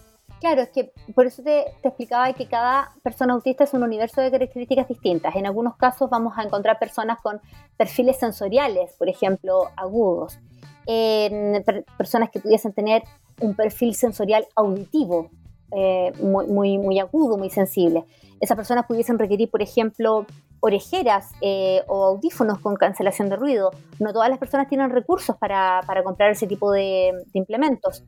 Claro, 0.41 0.61
es 0.63 0.69
que 0.69 0.93
por 1.15 1.27
eso 1.27 1.43
te, 1.43 1.65
te 1.81 1.89
explicaba 1.89 2.31
que 2.35 2.47
cada 2.47 2.91
persona 3.03 3.33
autista 3.33 3.65
es 3.65 3.73
un 3.73 3.83
universo 3.83 4.21
de 4.21 4.31
características 4.31 4.89
distintas. 4.89 5.35
En 5.37 5.47
algunos 5.47 5.77
casos 5.77 6.11
vamos 6.11 6.35
a 6.37 6.43
encontrar 6.43 6.79
personas 6.79 7.19
con 7.23 7.41
perfiles 7.79 8.19
sensoriales, 8.19 8.93
por 8.99 9.09
ejemplo, 9.09 9.71
agudos. 9.77 10.39
Per- 10.87 11.85
personas 11.97 12.29
que 12.31 12.41
pudiesen 12.41 12.73
tener 12.75 13.03
un 13.41 13.55
perfil 13.55 13.95
sensorial 13.95 14.47
auditivo, 14.55 15.31
eh, 15.73 16.13
muy, 16.21 16.79
muy, 16.79 16.99
agudo, 16.99 17.37
muy 17.37 17.51
sensible. 17.51 18.05
Esas 18.41 18.57
personas 18.57 18.87
pudiesen 18.87 19.19
requerir, 19.19 19.51
por 19.51 19.63
ejemplo, 19.63 20.27
orejeras 20.61 21.31
eh, 21.41 21.83
o 21.87 22.05
audífonos 22.05 22.59
con 22.59 22.77
cancelación 22.77 23.29
de 23.29 23.37
ruido. 23.37 23.71
No 23.99 24.13
todas 24.13 24.29
las 24.29 24.39
personas 24.39 24.69
tienen 24.69 24.91
recursos 24.91 25.37
para, 25.37 25.81
para 25.87 26.03
comprar 26.03 26.31
ese 26.31 26.47
tipo 26.47 26.73
de, 26.73 27.13
implementos 27.33 28.05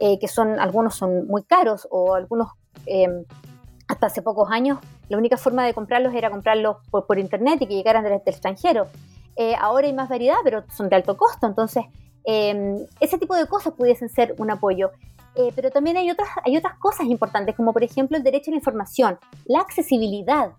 eh, 0.00 0.18
que 0.20 0.28
son 0.28 0.60
algunos 0.60 0.94
son 0.94 1.26
muy 1.26 1.42
caros 1.42 1.88
o 1.90 2.14
algunos 2.14 2.52
eh, 2.86 3.08
hasta 3.88 4.06
hace 4.06 4.22
pocos 4.22 4.48
años 4.52 4.78
la 5.08 5.16
única 5.16 5.36
forma 5.36 5.64
de 5.64 5.74
comprarlos 5.74 6.14
era 6.14 6.30
comprarlos 6.30 6.76
por, 6.90 7.06
por 7.06 7.18
internet 7.18 7.58
y 7.62 7.66
que 7.66 7.74
llegaran 7.74 8.04
del, 8.04 8.12
del 8.12 8.22
extranjero. 8.26 8.86
Eh, 9.36 9.54
ahora 9.58 9.86
hay 9.86 9.92
más 9.92 10.08
variedad, 10.08 10.36
pero 10.44 10.64
son 10.70 10.88
de 10.88 10.96
alto 10.96 11.16
costo, 11.16 11.46
entonces 11.46 11.84
eh, 12.26 12.86
ese 13.00 13.18
tipo 13.18 13.34
de 13.36 13.46
cosas 13.46 13.72
pudiesen 13.74 14.08
ser 14.08 14.34
un 14.38 14.50
apoyo. 14.50 14.90
Eh, 15.38 15.52
pero 15.54 15.70
también 15.70 15.96
hay 15.96 16.10
otras, 16.10 16.28
hay 16.44 16.56
otras 16.56 16.76
cosas 16.78 17.06
importantes, 17.06 17.54
como 17.54 17.72
por 17.72 17.84
ejemplo 17.84 18.16
el 18.16 18.24
derecho 18.24 18.50
a 18.50 18.52
la 18.52 18.56
información, 18.56 19.18
la 19.44 19.60
accesibilidad 19.60 20.52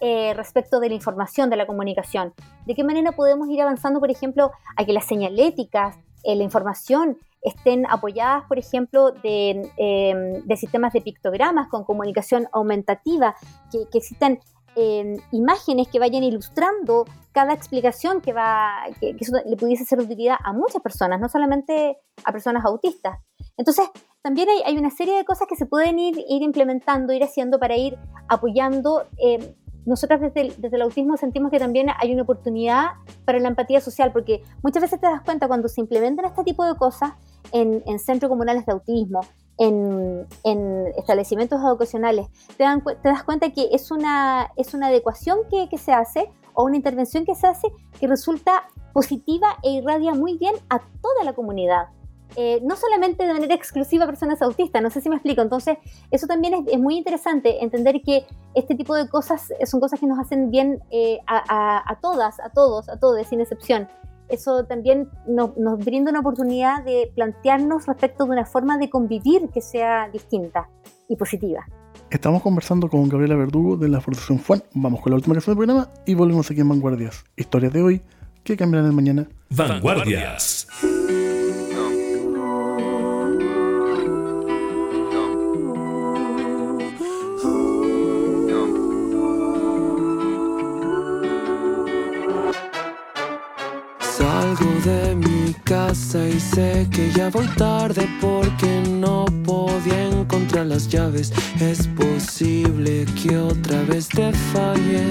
eh, 0.00 0.32
respecto 0.34 0.80
de 0.80 0.88
la 0.88 0.94
información, 0.94 1.50
de 1.50 1.56
la 1.56 1.66
comunicación. 1.66 2.32
¿De 2.64 2.74
qué 2.74 2.82
manera 2.82 3.12
podemos 3.12 3.48
ir 3.50 3.60
avanzando, 3.60 4.00
por 4.00 4.10
ejemplo, 4.10 4.50
a 4.76 4.84
que 4.86 4.94
las 4.94 5.04
señaléticas, 5.04 5.96
eh, 6.24 6.34
la 6.34 6.44
información 6.44 7.18
estén 7.42 7.84
apoyadas, 7.90 8.44
por 8.44 8.58
ejemplo, 8.58 9.10
de, 9.10 9.70
eh, 9.76 10.42
de 10.42 10.56
sistemas 10.56 10.94
de 10.94 11.02
pictogramas 11.02 11.68
con 11.68 11.84
comunicación 11.84 12.48
aumentativa, 12.52 13.36
que, 13.70 13.86
que 13.90 13.98
existan 13.98 14.38
eh, 14.76 15.16
imágenes 15.32 15.88
que 15.88 15.98
vayan 15.98 16.22
ilustrando 16.22 17.04
cada 17.32 17.52
explicación 17.52 18.22
que 18.22 18.32
va 18.32 18.86
que, 18.98 19.14
que 19.14 19.24
eso 19.24 19.36
le 19.44 19.56
pudiese 19.56 19.84
ser 19.84 20.00
utilidad 20.00 20.36
a 20.42 20.54
muchas 20.54 20.80
personas, 20.80 21.20
no 21.20 21.28
solamente 21.28 21.98
a 22.24 22.32
personas 22.32 22.64
autistas. 22.64 23.18
Entonces, 23.58 23.90
también 24.22 24.48
hay, 24.48 24.62
hay 24.64 24.78
una 24.78 24.90
serie 24.90 25.16
de 25.16 25.24
cosas 25.24 25.48
que 25.48 25.56
se 25.56 25.66
pueden 25.66 25.98
ir, 25.98 26.16
ir 26.28 26.42
implementando, 26.42 27.12
ir 27.12 27.24
haciendo 27.24 27.58
para 27.58 27.76
ir 27.76 27.98
apoyando. 28.28 29.04
Eh, 29.18 29.54
nosotras 29.84 30.20
desde 30.20 30.42
el, 30.42 30.60
desde 30.60 30.76
el 30.76 30.82
autismo 30.82 31.16
sentimos 31.16 31.50
que 31.50 31.58
también 31.58 31.88
hay 31.98 32.12
una 32.12 32.22
oportunidad 32.22 32.92
para 33.24 33.40
la 33.40 33.48
empatía 33.48 33.80
social, 33.80 34.12
porque 34.12 34.42
muchas 34.62 34.80
veces 34.80 35.00
te 35.00 35.06
das 35.06 35.22
cuenta 35.22 35.48
cuando 35.48 35.68
se 35.68 35.80
implementan 35.80 36.24
este 36.24 36.44
tipo 36.44 36.64
de 36.64 36.76
cosas 36.76 37.12
en, 37.50 37.82
en 37.86 37.98
centros 37.98 38.28
comunales 38.28 38.64
de 38.64 38.72
autismo, 38.72 39.22
en, 39.58 40.26
en 40.44 40.86
establecimientos 40.96 41.60
educacionales, 41.60 42.28
te, 42.56 42.62
dan 42.62 42.82
te 42.84 43.08
das 43.08 43.24
cuenta 43.24 43.50
que 43.50 43.70
es 43.72 43.90
una, 43.90 44.52
es 44.56 44.72
una 44.72 44.86
adecuación 44.86 45.40
que, 45.50 45.68
que 45.68 45.78
se 45.78 45.92
hace 45.92 46.30
o 46.54 46.64
una 46.64 46.76
intervención 46.76 47.24
que 47.24 47.34
se 47.34 47.48
hace 47.48 47.68
que 47.98 48.06
resulta 48.06 48.68
positiva 48.92 49.56
e 49.62 49.70
irradia 49.70 50.14
muy 50.14 50.38
bien 50.38 50.54
a 50.68 50.78
toda 50.78 51.24
la 51.24 51.32
comunidad. 51.32 51.88
Eh, 52.36 52.60
no 52.62 52.76
solamente 52.76 53.26
de 53.26 53.32
manera 53.34 53.54
exclusiva 53.54 54.04
a 54.04 54.06
personas 54.06 54.40
autistas, 54.42 54.80
no 54.82 54.90
sé 54.90 55.00
si 55.00 55.08
me 55.08 55.16
explico. 55.16 55.42
Entonces, 55.42 55.76
eso 56.10 56.26
también 56.26 56.54
es, 56.54 56.60
es 56.72 56.78
muy 56.78 56.96
interesante, 56.96 57.62
entender 57.62 58.00
que 58.04 58.24
este 58.54 58.74
tipo 58.74 58.94
de 58.94 59.08
cosas 59.08 59.50
eh, 59.60 59.66
son 59.66 59.80
cosas 59.80 60.00
que 60.00 60.06
nos 60.06 60.18
hacen 60.18 60.50
bien 60.50 60.80
eh, 60.90 61.18
a, 61.26 61.42
a- 61.48 61.82
a 61.92 61.96
todas, 62.00 62.40
a 62.40 62.48
todos, 62.50 62.88
a 62.88 62.98
todos, 62.98 63.26
sin 63.26 63.40
excepción. 63.40 63.88
Eso 64.28 64.64
también 64.64 65.10
no- 65.26 65.52
nos 65.58 65.78
brinda 65.84 66.10
una 66.10 66.20
oportunidad 66.20 66.82
de 66.84 67.12
plantearnos 67.14 67.86
respecto 67.86 68.24
de 68.24 68.30
una 68.30 68.46
forma 68.46 68.78
de 68.78 68.88
convivir 68.88 69.50
que 69.52 69.60
sea 69.60 70.08
distinta 70.10 70.68
y 71.08 71.16
positiva. 71.16 71.66
Estamos 72.10 72.42
conversando 72.42 72.88
con 72.88 73.08
Gabriela 73.08 73.36
Verdugo 73.36 73.76
de 73.76 73.88
la 73.88 74.00
Fundación 74.00 74.38
Juan. 74.38 74.62
Vamos 74.74 75.00
con 75.02 75.10
la 75.12 75.16
última 75.16 75.34
canción 75.34 75.54
del 75.56 75.66
programa 75.66 75.90
y 76.06 76.14
volvemos 76.14 76.50
aquí 76.50 76.60
en 76.60 76.68
Vanguardias. 76.70 77.24
Historias 77.36 77.72
de 77.74 77.82
hoy 77.82 78.02
que 78.42 78.56
cambiarán 78.56 78.88
el 78.88 78.94
mañana. 78.96 79.26
Vanguardias. 79.50 80.66
De 94.84 95.14
mi 95.14 95.54
casa 95.64 96.26
y 96.28 96.40
sé 96.40 96.88
que 96.90 97.10
ya 97.12 97.30
voy 97.30 97.46
tarde 97.56 98.08
porque 98.20 98.82
no 98.88 99.24
podía 99.44 100.08
encontrar 100.08 100.66
las 100.66 100.88
llaves. 100.88 101.32
Es 101.60 101.86
posible 101.88 103.06
que 103.20 103.36
otra 103.36 103.82
vez 103.82 104.08
te 104.08 104.32
falle. 104.52 105.04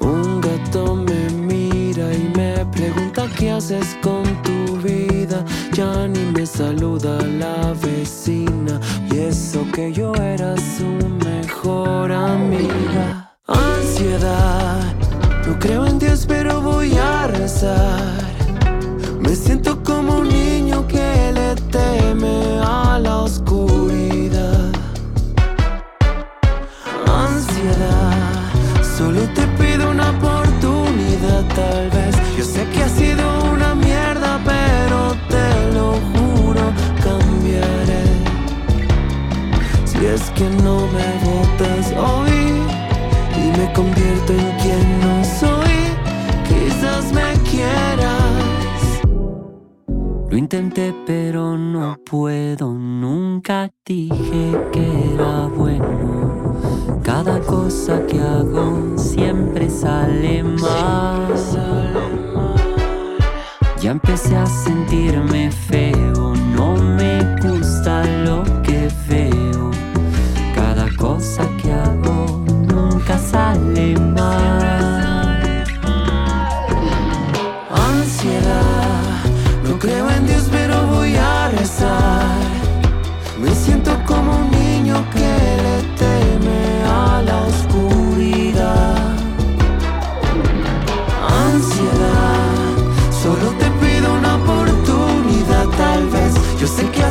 Un 0.00 0.40
gato 0.40 0.96
me 0.96 1.30
mira 1.30 2.14
y 2.14 2.32
me 2.34 2.64
pregunta 2.66 3.28
qué 3.38 3.50
haces 3.50 3.96
con 4.02 4.24
tu 4.42 4.78
vida. 4.78 5.44
Ya 5.74 6.08
ni 6.08 6.20
me 6.32 6.46
saluda 6.46 7.20
la 7.22 7.74
vecina. 7.74 8.80
Y 9.10 9.18
eso 9.18 9.66
que 9.74 9.92
yo 9.92 10.14
era 10.14 10.56
su 10.56 10.86
mejor 11.24 12.10
amiga. 12.10 13.21
A 17.64 18.11
Lo 50.52 50.58
intenté 50.58 51.21
vez. 96.62 96.68
Yo 96.68 96.68
sé 96.68 96.88
que 96.92 97.01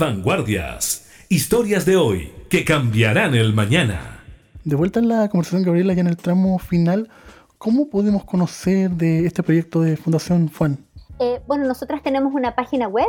Vanguardias. 0.00 1.06
Historias 1.28 1.84
de 1.84 1.96
hoy 1.96 2.32
que 2.48 2.64
cambiarán 2.64 3.34
el 3.34 3.52
mañana. 3.52 4.24
De 4.64 4.74
vuelta 4.74 4.98
en 4.98 5.08
la 5.08 5.28
conversación, 5.28 5.62
Gabriela, 5.62 5.92
ya 5.92 6.00
en 6.00 6.06
el 6.06 6.16
tramo 6.16 6.58
final, 6.58 7.10
¿cómo 7.58 7.90
podemos 7.90 8.24
conocer 8.24 8.90
de 8.92 9.26
este 9.26 9.42
proyecto 9.42 9.82
de 9.82 9.98
Fundación 9.98 10.50
Juan? 10.56 10.78
Eh, 11.18 11.42
bueno, 11.46 11.66
nosotras 11.66 12.02
tenemos 12.02 12.32
una 12.32 12.54
página 12.54 12.88
web, 12.88 13.08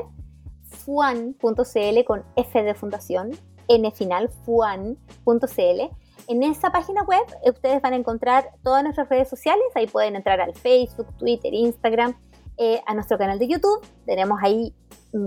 fuan.cl 0.66 2.04
con 2.06 2.24
F 2.36 2.62
de 2.62 2.74
fundación, 2.74 3.32
N 3.70 3.90
final, 3.92 4.30
fuan.cl. 4.46 5.82
En 6.28 6.44
esa 6.44 6.72
página 6.72 7.04
web 7.04 7.24
eh, 7.46 7.52
ustedes 7.52 7.82
van 7.82 7.94
a 7.94 7.96
encontrar 7.96 8.50
todas 8.64 8.84
nuestras 8.84 9.08
redes 9.08 9.30
sociales, 9.30 9.64
ahí 9.76 9.88
pueden 9.88 10.18
entrar 10.18 10.42
al 10.42 10.54
Facebook, 10.54 11.08
Twitter, 11.18 11.54
Instagram, 11.54 12.16
eh, 12.58 12.82
a 12.86 12.94
nuestro 12.94 13.18
canal 13.18 13.40
de 13.40 13.48
YouTube, 13.48 13.82
tenemos 14.06 14.40
ahí 14.44 14.74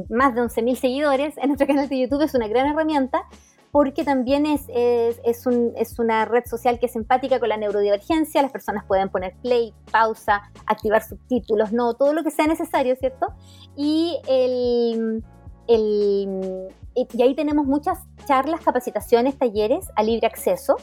más 0.08 0.34
de 0.34 0.40
11.000 0.42 0.76
seguidores 0.76 1.36
en 1.38 1.48
nuestro 1.48 1.66
canal 1.66 1.88
de 1.88 1.98
YouTube, 2.00 2.22
es 2.22 2.34
una 2.34 2.48
gran 2.48 2.66
herramienta 2.66 3.24
porque 3.72 4.04
también 4.04 4.46
es, 4.46 4.62
es, 4.68 5.20
es, 5.24 5.46
un- 5.46 5.72
es 5.76 5.98
una 5.98 6.24
red 6.26 6.44
social 6.46 6.78
que 6.78 6.86
es 6.86 6.94
empática 6.94 7.40
con 7.40 7.48
la 7.48 7.56
neurodivergencia, 7.56 8.40
las 8.40 8.52
personas 8.52 8.84
pueden 8.86 9.08
poner 9.08 9.34
play, 9.42 9.74
pausa, 9.90 10.42
activar 10.66 11.02
subtítulos, 11.02 11.72
no, 11.72 11.94
todo 11.94 12.12
lo 12.12 12.22
que 12.22 12.30
sea 12.30 12.46
necesario, 12.46 12.94
¿cierto? 12.94 13.34
Y, 13.76 14.20
el, 14.28 15.24
el- 15.66 16.68
y 16.94 17.22
ahí 17.22 17.34
tenemos 17.34 17.66
muchas 17.66 17.98
charlas, 18.26 18.60
capacitaciones, 18.60 19.36
talleres 19.36 19.88
a 19.96 20.04
libre 20.04 20.28
acceso. 20.28 20.76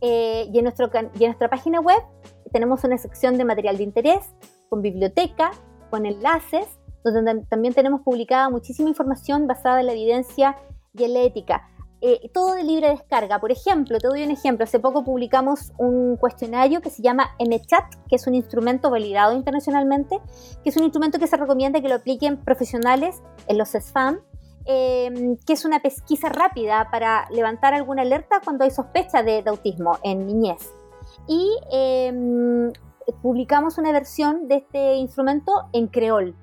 Eh, 0.00 0.48
y, 0.52 0.58
en 0.58 0.64
nuestro, 0.64 0.90
y 1.18 1.24
en 1.24 1.30
nuestra 1.30 1.48
página 1.48 1.80
web 1.80 2.02
tenemos 2.52 2.82
una 2.82 2.98
sección 2.98 3.38
de 3.38 3.44
material 3.44 3.76
de 3.78 3.84
interés, 3.84 4.34
con 4.68 4.82
biblioteca, 4.82 5.52
con 5.94 6.06
enlaces, 6.06 6.66
donde 7.04 7.20
tam- 7.22 7.48
también 7.48 7.72
tenemos 7.72 8.00
publicada 8.00 8.50
muchísima 8.50 8.88
información 8.88 9.46
basada 9.46 9.78
en 9.78 9.86
la 9.86 9.92
evidencia 9.92 10.56
y 10.92 11.04
en 11.04 11.14
la 11.14 11.20
ética. 11.20 11.68
Eh, 12.00 12.28
todo 12.34 12.54
de 12.54 12.64
libre 12.64 12.88
descarga. 12.88 13.38
Por 13.38 13.52
ejemplo, 13.52 13.96
te 13.98 14.08
doy 14.08 14.24
un 14.24 14.32
ejemplo. 14.32 14.64
Hace 14.64 14.80
poco 14.80 15.04
publicamos 15.04 15.72
un 15.78 16.16
cuestionario 16.16 16.80
que 16.80 16.90
se 16.90 17.00
llama 17.00 17.30
MChat, 17.38 17.84
que 18.08 18.16
es 18.16 18.26
un 18.26 18.34
instrumento 18.34 18.90
validado 18.90 19.36
internacionalmente, 19.36 20.18
que 20.62 20.70
es 20.70 20.76
un 20.76 20.82
instrumento 20.82 21.20
que 21.20 21.28
se 21.28 21.36
recomienda 21.36 21.80
que 21.80 21.88
lo 21.88 21.94
apliquen 21.94 22.36
profesionales 22.36 23.22
en 23.46 23.56
los 23.56 23.68
SFAM, 23.70 24.18
eh, 24.66 25.36
que 25.46 25.52
es 25.52 25.64
una 25.64 25.78
pesquisa 25.78 26.28
rápida 26.28 26.88
para 26.90 27.28
levantar 27.30 27.72
alguna 27.72 28.02
alerta 28.02 28.40
cuando 28.42 28.64
hay 28.64 28.70
sospecha 28.70 29.22
de, 29.22 29.42
de 29.42 29.50
autismo 29.50 29.98
en 30.02 30.26
niñez. 30.26 30.72
Y 31.28 31.56
eh, 31.72 32.72
publicamos 33.22 33.78
una 33.78 33.92
versión 33.92 34.48
de 34.48 34.56
este 34.56 34.94
instrumento 34.94 35.52
en 35.72 35.86
creol. 35.88 36.34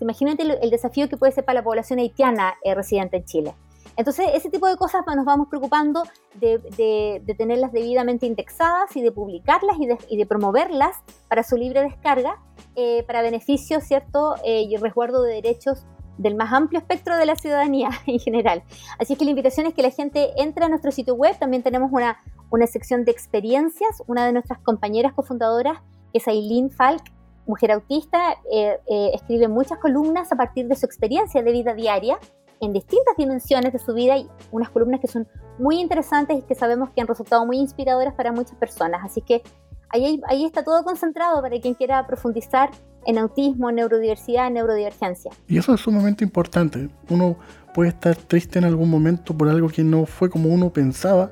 Imagínate 0.00 0.42
el, 0.42 0.58
el 0.62 0.70
desafío 0.70 1.08
que 1.08 1.16
puede 1.16 1.32
ser 1.32 1.44
para 1.44 1.60
la 1.60 1.64
población 1.64 1.98
haitiana 1.98 2.54
eh, 2.62 2.74
residente 2.74 3.16
en 3.18 3.24
Chile. 3.24 3.54
Entonces, 3.98 4.26
ese 4.34 4.50
tipo 4.50 4.66
de 4.66 4.76
cosas 4.76 5.02
nos 5.14 5.24
vamos 5.24 5.48
preocupando 5.48 6.02
de, 6.34 6.58
de- 6.76 7.22
de 7.24 7.34
tenerlas 7.34 7.72
debidamente 7.72 8.26
indexadas 8.26 8.94
y 8.94 9.00
de 9.00 9.10
publicarlas 9.10 9.78
y 9.80 9.86
de, 9.86 9.96
y 10.10 10.18
de 10.18 10.26
promoverlas 10.26 10.96
para 11.28 11.42
su 11.42 11.56
libre 11.56 11.80
descarga, 11.82 12.36
eh, 12.74 13.04
para 13.04 13.22
beneficio, 13.22 13.80
¿cierto? 13.80 14.34
Eh, 14.44 14.62
y 14.68 14.76
resguardo 14.76 15.22
de 15.22 15.32
derechos 15.34 15.86
del 16.18 16.34
más 16.34 16.52
amplio 16.52 16.78
espectro 16.80 17.16
de 17.16 17.24
la 17.24 17.36
ciudadanía 17.36 17.88
en 18.06 18.18
general. 18.18 18.64
Así 18.98 19.14
es 19.14 19.18
que 19.18 19.24
la 19.24 19.30
invitación 19.30 19.64
es 19.66 19.72
que 19.72 19.80
la 19.82 19.90
gente 19.90 20.30
entre 20.36 20.66
a 20.66 20.68
nuestro 20.68 20.90
sitio 20.92 21.14
web. 21.14 21.38
También 21.38 21.62
tenemos 21.62 21.90
una, 21.90 22.18
una 22.50 22.66
sección 22.66 23.06
de 23.06 23.12
experiencias. 23.12 24.02
Una 24.06 24.26
de 24.26 24.32
nuestras 24.34 24.58
compañeras 24.58 25.14
cofundadoras, 25.14 25.78
es 26.12 26.26
Aileen 26.28 26.70
Falk, 26.70 27.02
mujer 27.46 27.72
autista, 27.72 28.32
eh, 28.52 28.78
eh, 28.88 29.10
escribe 29.14 29.48
muchas 29.48 29.78
columnas 29.78 30.32
a 30.32 30.36
partir 30.36 30.66
de 30.68 30.76
su 30.76 30.86
experiencia 30.86 31.42
de 31.42 31.52
vida 31.52 31.74
diaria 31.74 32.18
en 32.60 32.72
distintas 32.72 33.16
dimensiones 33.16 33.72
de 33.72 33.78
su 33.78 33.94
vida 33.94 34.16
y 34.16 34.28
unas 34.50 34.70
columnas 34.70 35.00
que 35.00 35.08
son 35.08 35.28
muy 35.58 35.78
interesantes 35.80 36.38
y 36.38 36.42
que 36.42 36.54
sabemos 36.54 36.90
que 36.90 37.00
han 37.00 37.06
resultado 37.06 37.44
muy 37.46 37.58
inspiradoras 37.58 38.14
para 38.14 38.32
muchas 38.32 38.56
personas. 38.56 39.02
Así 39.04 39.20
que 39.20 39.42
ahí, 39.90 40.20
ahí 40.28 40.44
está 40.44 40.64
todo 40.64 40.82
concentrado 40.84 41.40
para 41.42 41.58
quien 41.60 41.74
quiera 41.74 42.06
profundizar 42.06 42.70
en 43.06 43.18
autismo, 43.18 43.70
neurodiversidad, 43.70 44.50
neurodivergencia. 44.50 45.30
Y 45.46 45.58
eso 45.58 45.74
es 45.74 45.80
sumamente 45.80 46.24
importante. 46.24 46.88
Uno 47.08 47.36
puede 47.72 47.90
estar 47.90 48.16
triste 48.16 48.58
en 48.58 48.64
algún 48.64 48.90
momento 48.90 49.36
por 49.36 49.48
algo 49.48 49.68
que 49.68 49.84
no 49.84 50.06
fue 50.06 50.28
como 50.28 50.48
uno 50.48 50.72
pensaba, 50.72 51.30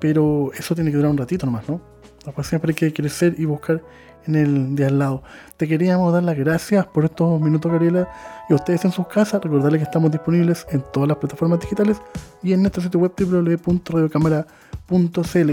pero 0.00 0.50
eso 0.58 0.74
tiene 0.74 0.90
que 0.90 0.96
durar 0.96 1.12
un 1.12 1.18
ratito 1.18 1.46
nomás, 1.46 1.68
¿no? 1.68 1.80
Después 2.26 2.46
siempre 2.46 2.72
hay 2.72 2.74
que 2.74 2.92
crecer 2.92 3.34
y 3.38 3.46
buscar 3.46 3.80
en 4.26 4.34
el 4.34 4.76
de 4.76 4.86
al 4.86 4.98
lado. 4.98 5.22
Te 5.56 5.68
queríamos 5.68 6.12
dar 6.12 6.22
las 6.22 6.36
gracias 6.36 6.86
por 6.86 7.04
estos 7.04 7.40
minutos, 7.40 7.70
Gabriela, 7.70 8.08
y 8.48 8.52
a 8.52 8.56
ustedes 8.56 8.84
en 8.84 8.92
sus 8.92 9.06
casas. 9.06 9.40
Recordarles 9.42 9.78
que 9.78 9.84
estamos 9.84 10.10
disponibles 10.10 10.66
en 10.70 10.82
todas 10.92 11.08
las 11.08 11.18
plataformas 11.18 11.60
digitales 11.60 12.00
y 12.42 12.52
en 12.52 12.62
nuestro 12.62 12.82
sitio 12.82 13.00
web 13.00 13.12
www.radiocámara.cl. 13.16 15.52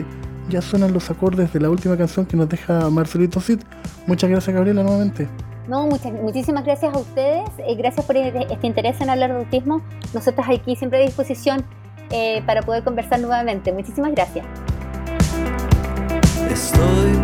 Ya 0.50 0.62
suenan 0.62 0.94
los 0.94 1.10
acordes 1.10 1.54
de 1.54 1.60
la 1.60 1.70
última 1.70 1.98
canción 1.98 2.26
que 2.26 2.36
nos 2.36 2.50
deja 2.50 2.90
Marcelito 2.90 3.40
Cid. 3.40 3.60
Muchas 4.08 4.30
gracias, 4.30 4.54
Gabriela, 4.54 4.84
nuevamente. 4.84 5.30
No, 5.68 5.88
muchas, 5.88 6.12
muchísimas 6.12 6.66
gracias 6.66 6.94
a 6.94 6.98
ustedes. 6.98 7.50
eh, 7.60 7.76
gracias 7.76 8.06
por 8.06 8.18
este 8.18 8.68
interés 8.68 9.00
en 9.00 9.10
hablar 9.10 9.32
de 9.32 9.40
autismo. 9.40 9.82
Nosotros 10.14 10.46
aquí 10.50 10.76
siempre 10.76 11.02
a 11.02 11.06
disposición 11.06 11.64
eh, 12.12 12.44
para 12.46 12.64
poder 12.64 12.84
conversar 12.84 13.22
nuevamente. 13.22 13.72
Muchísimas 13.72 14.12
gracias. 14.12 14.46
Estoy 16.54 17.24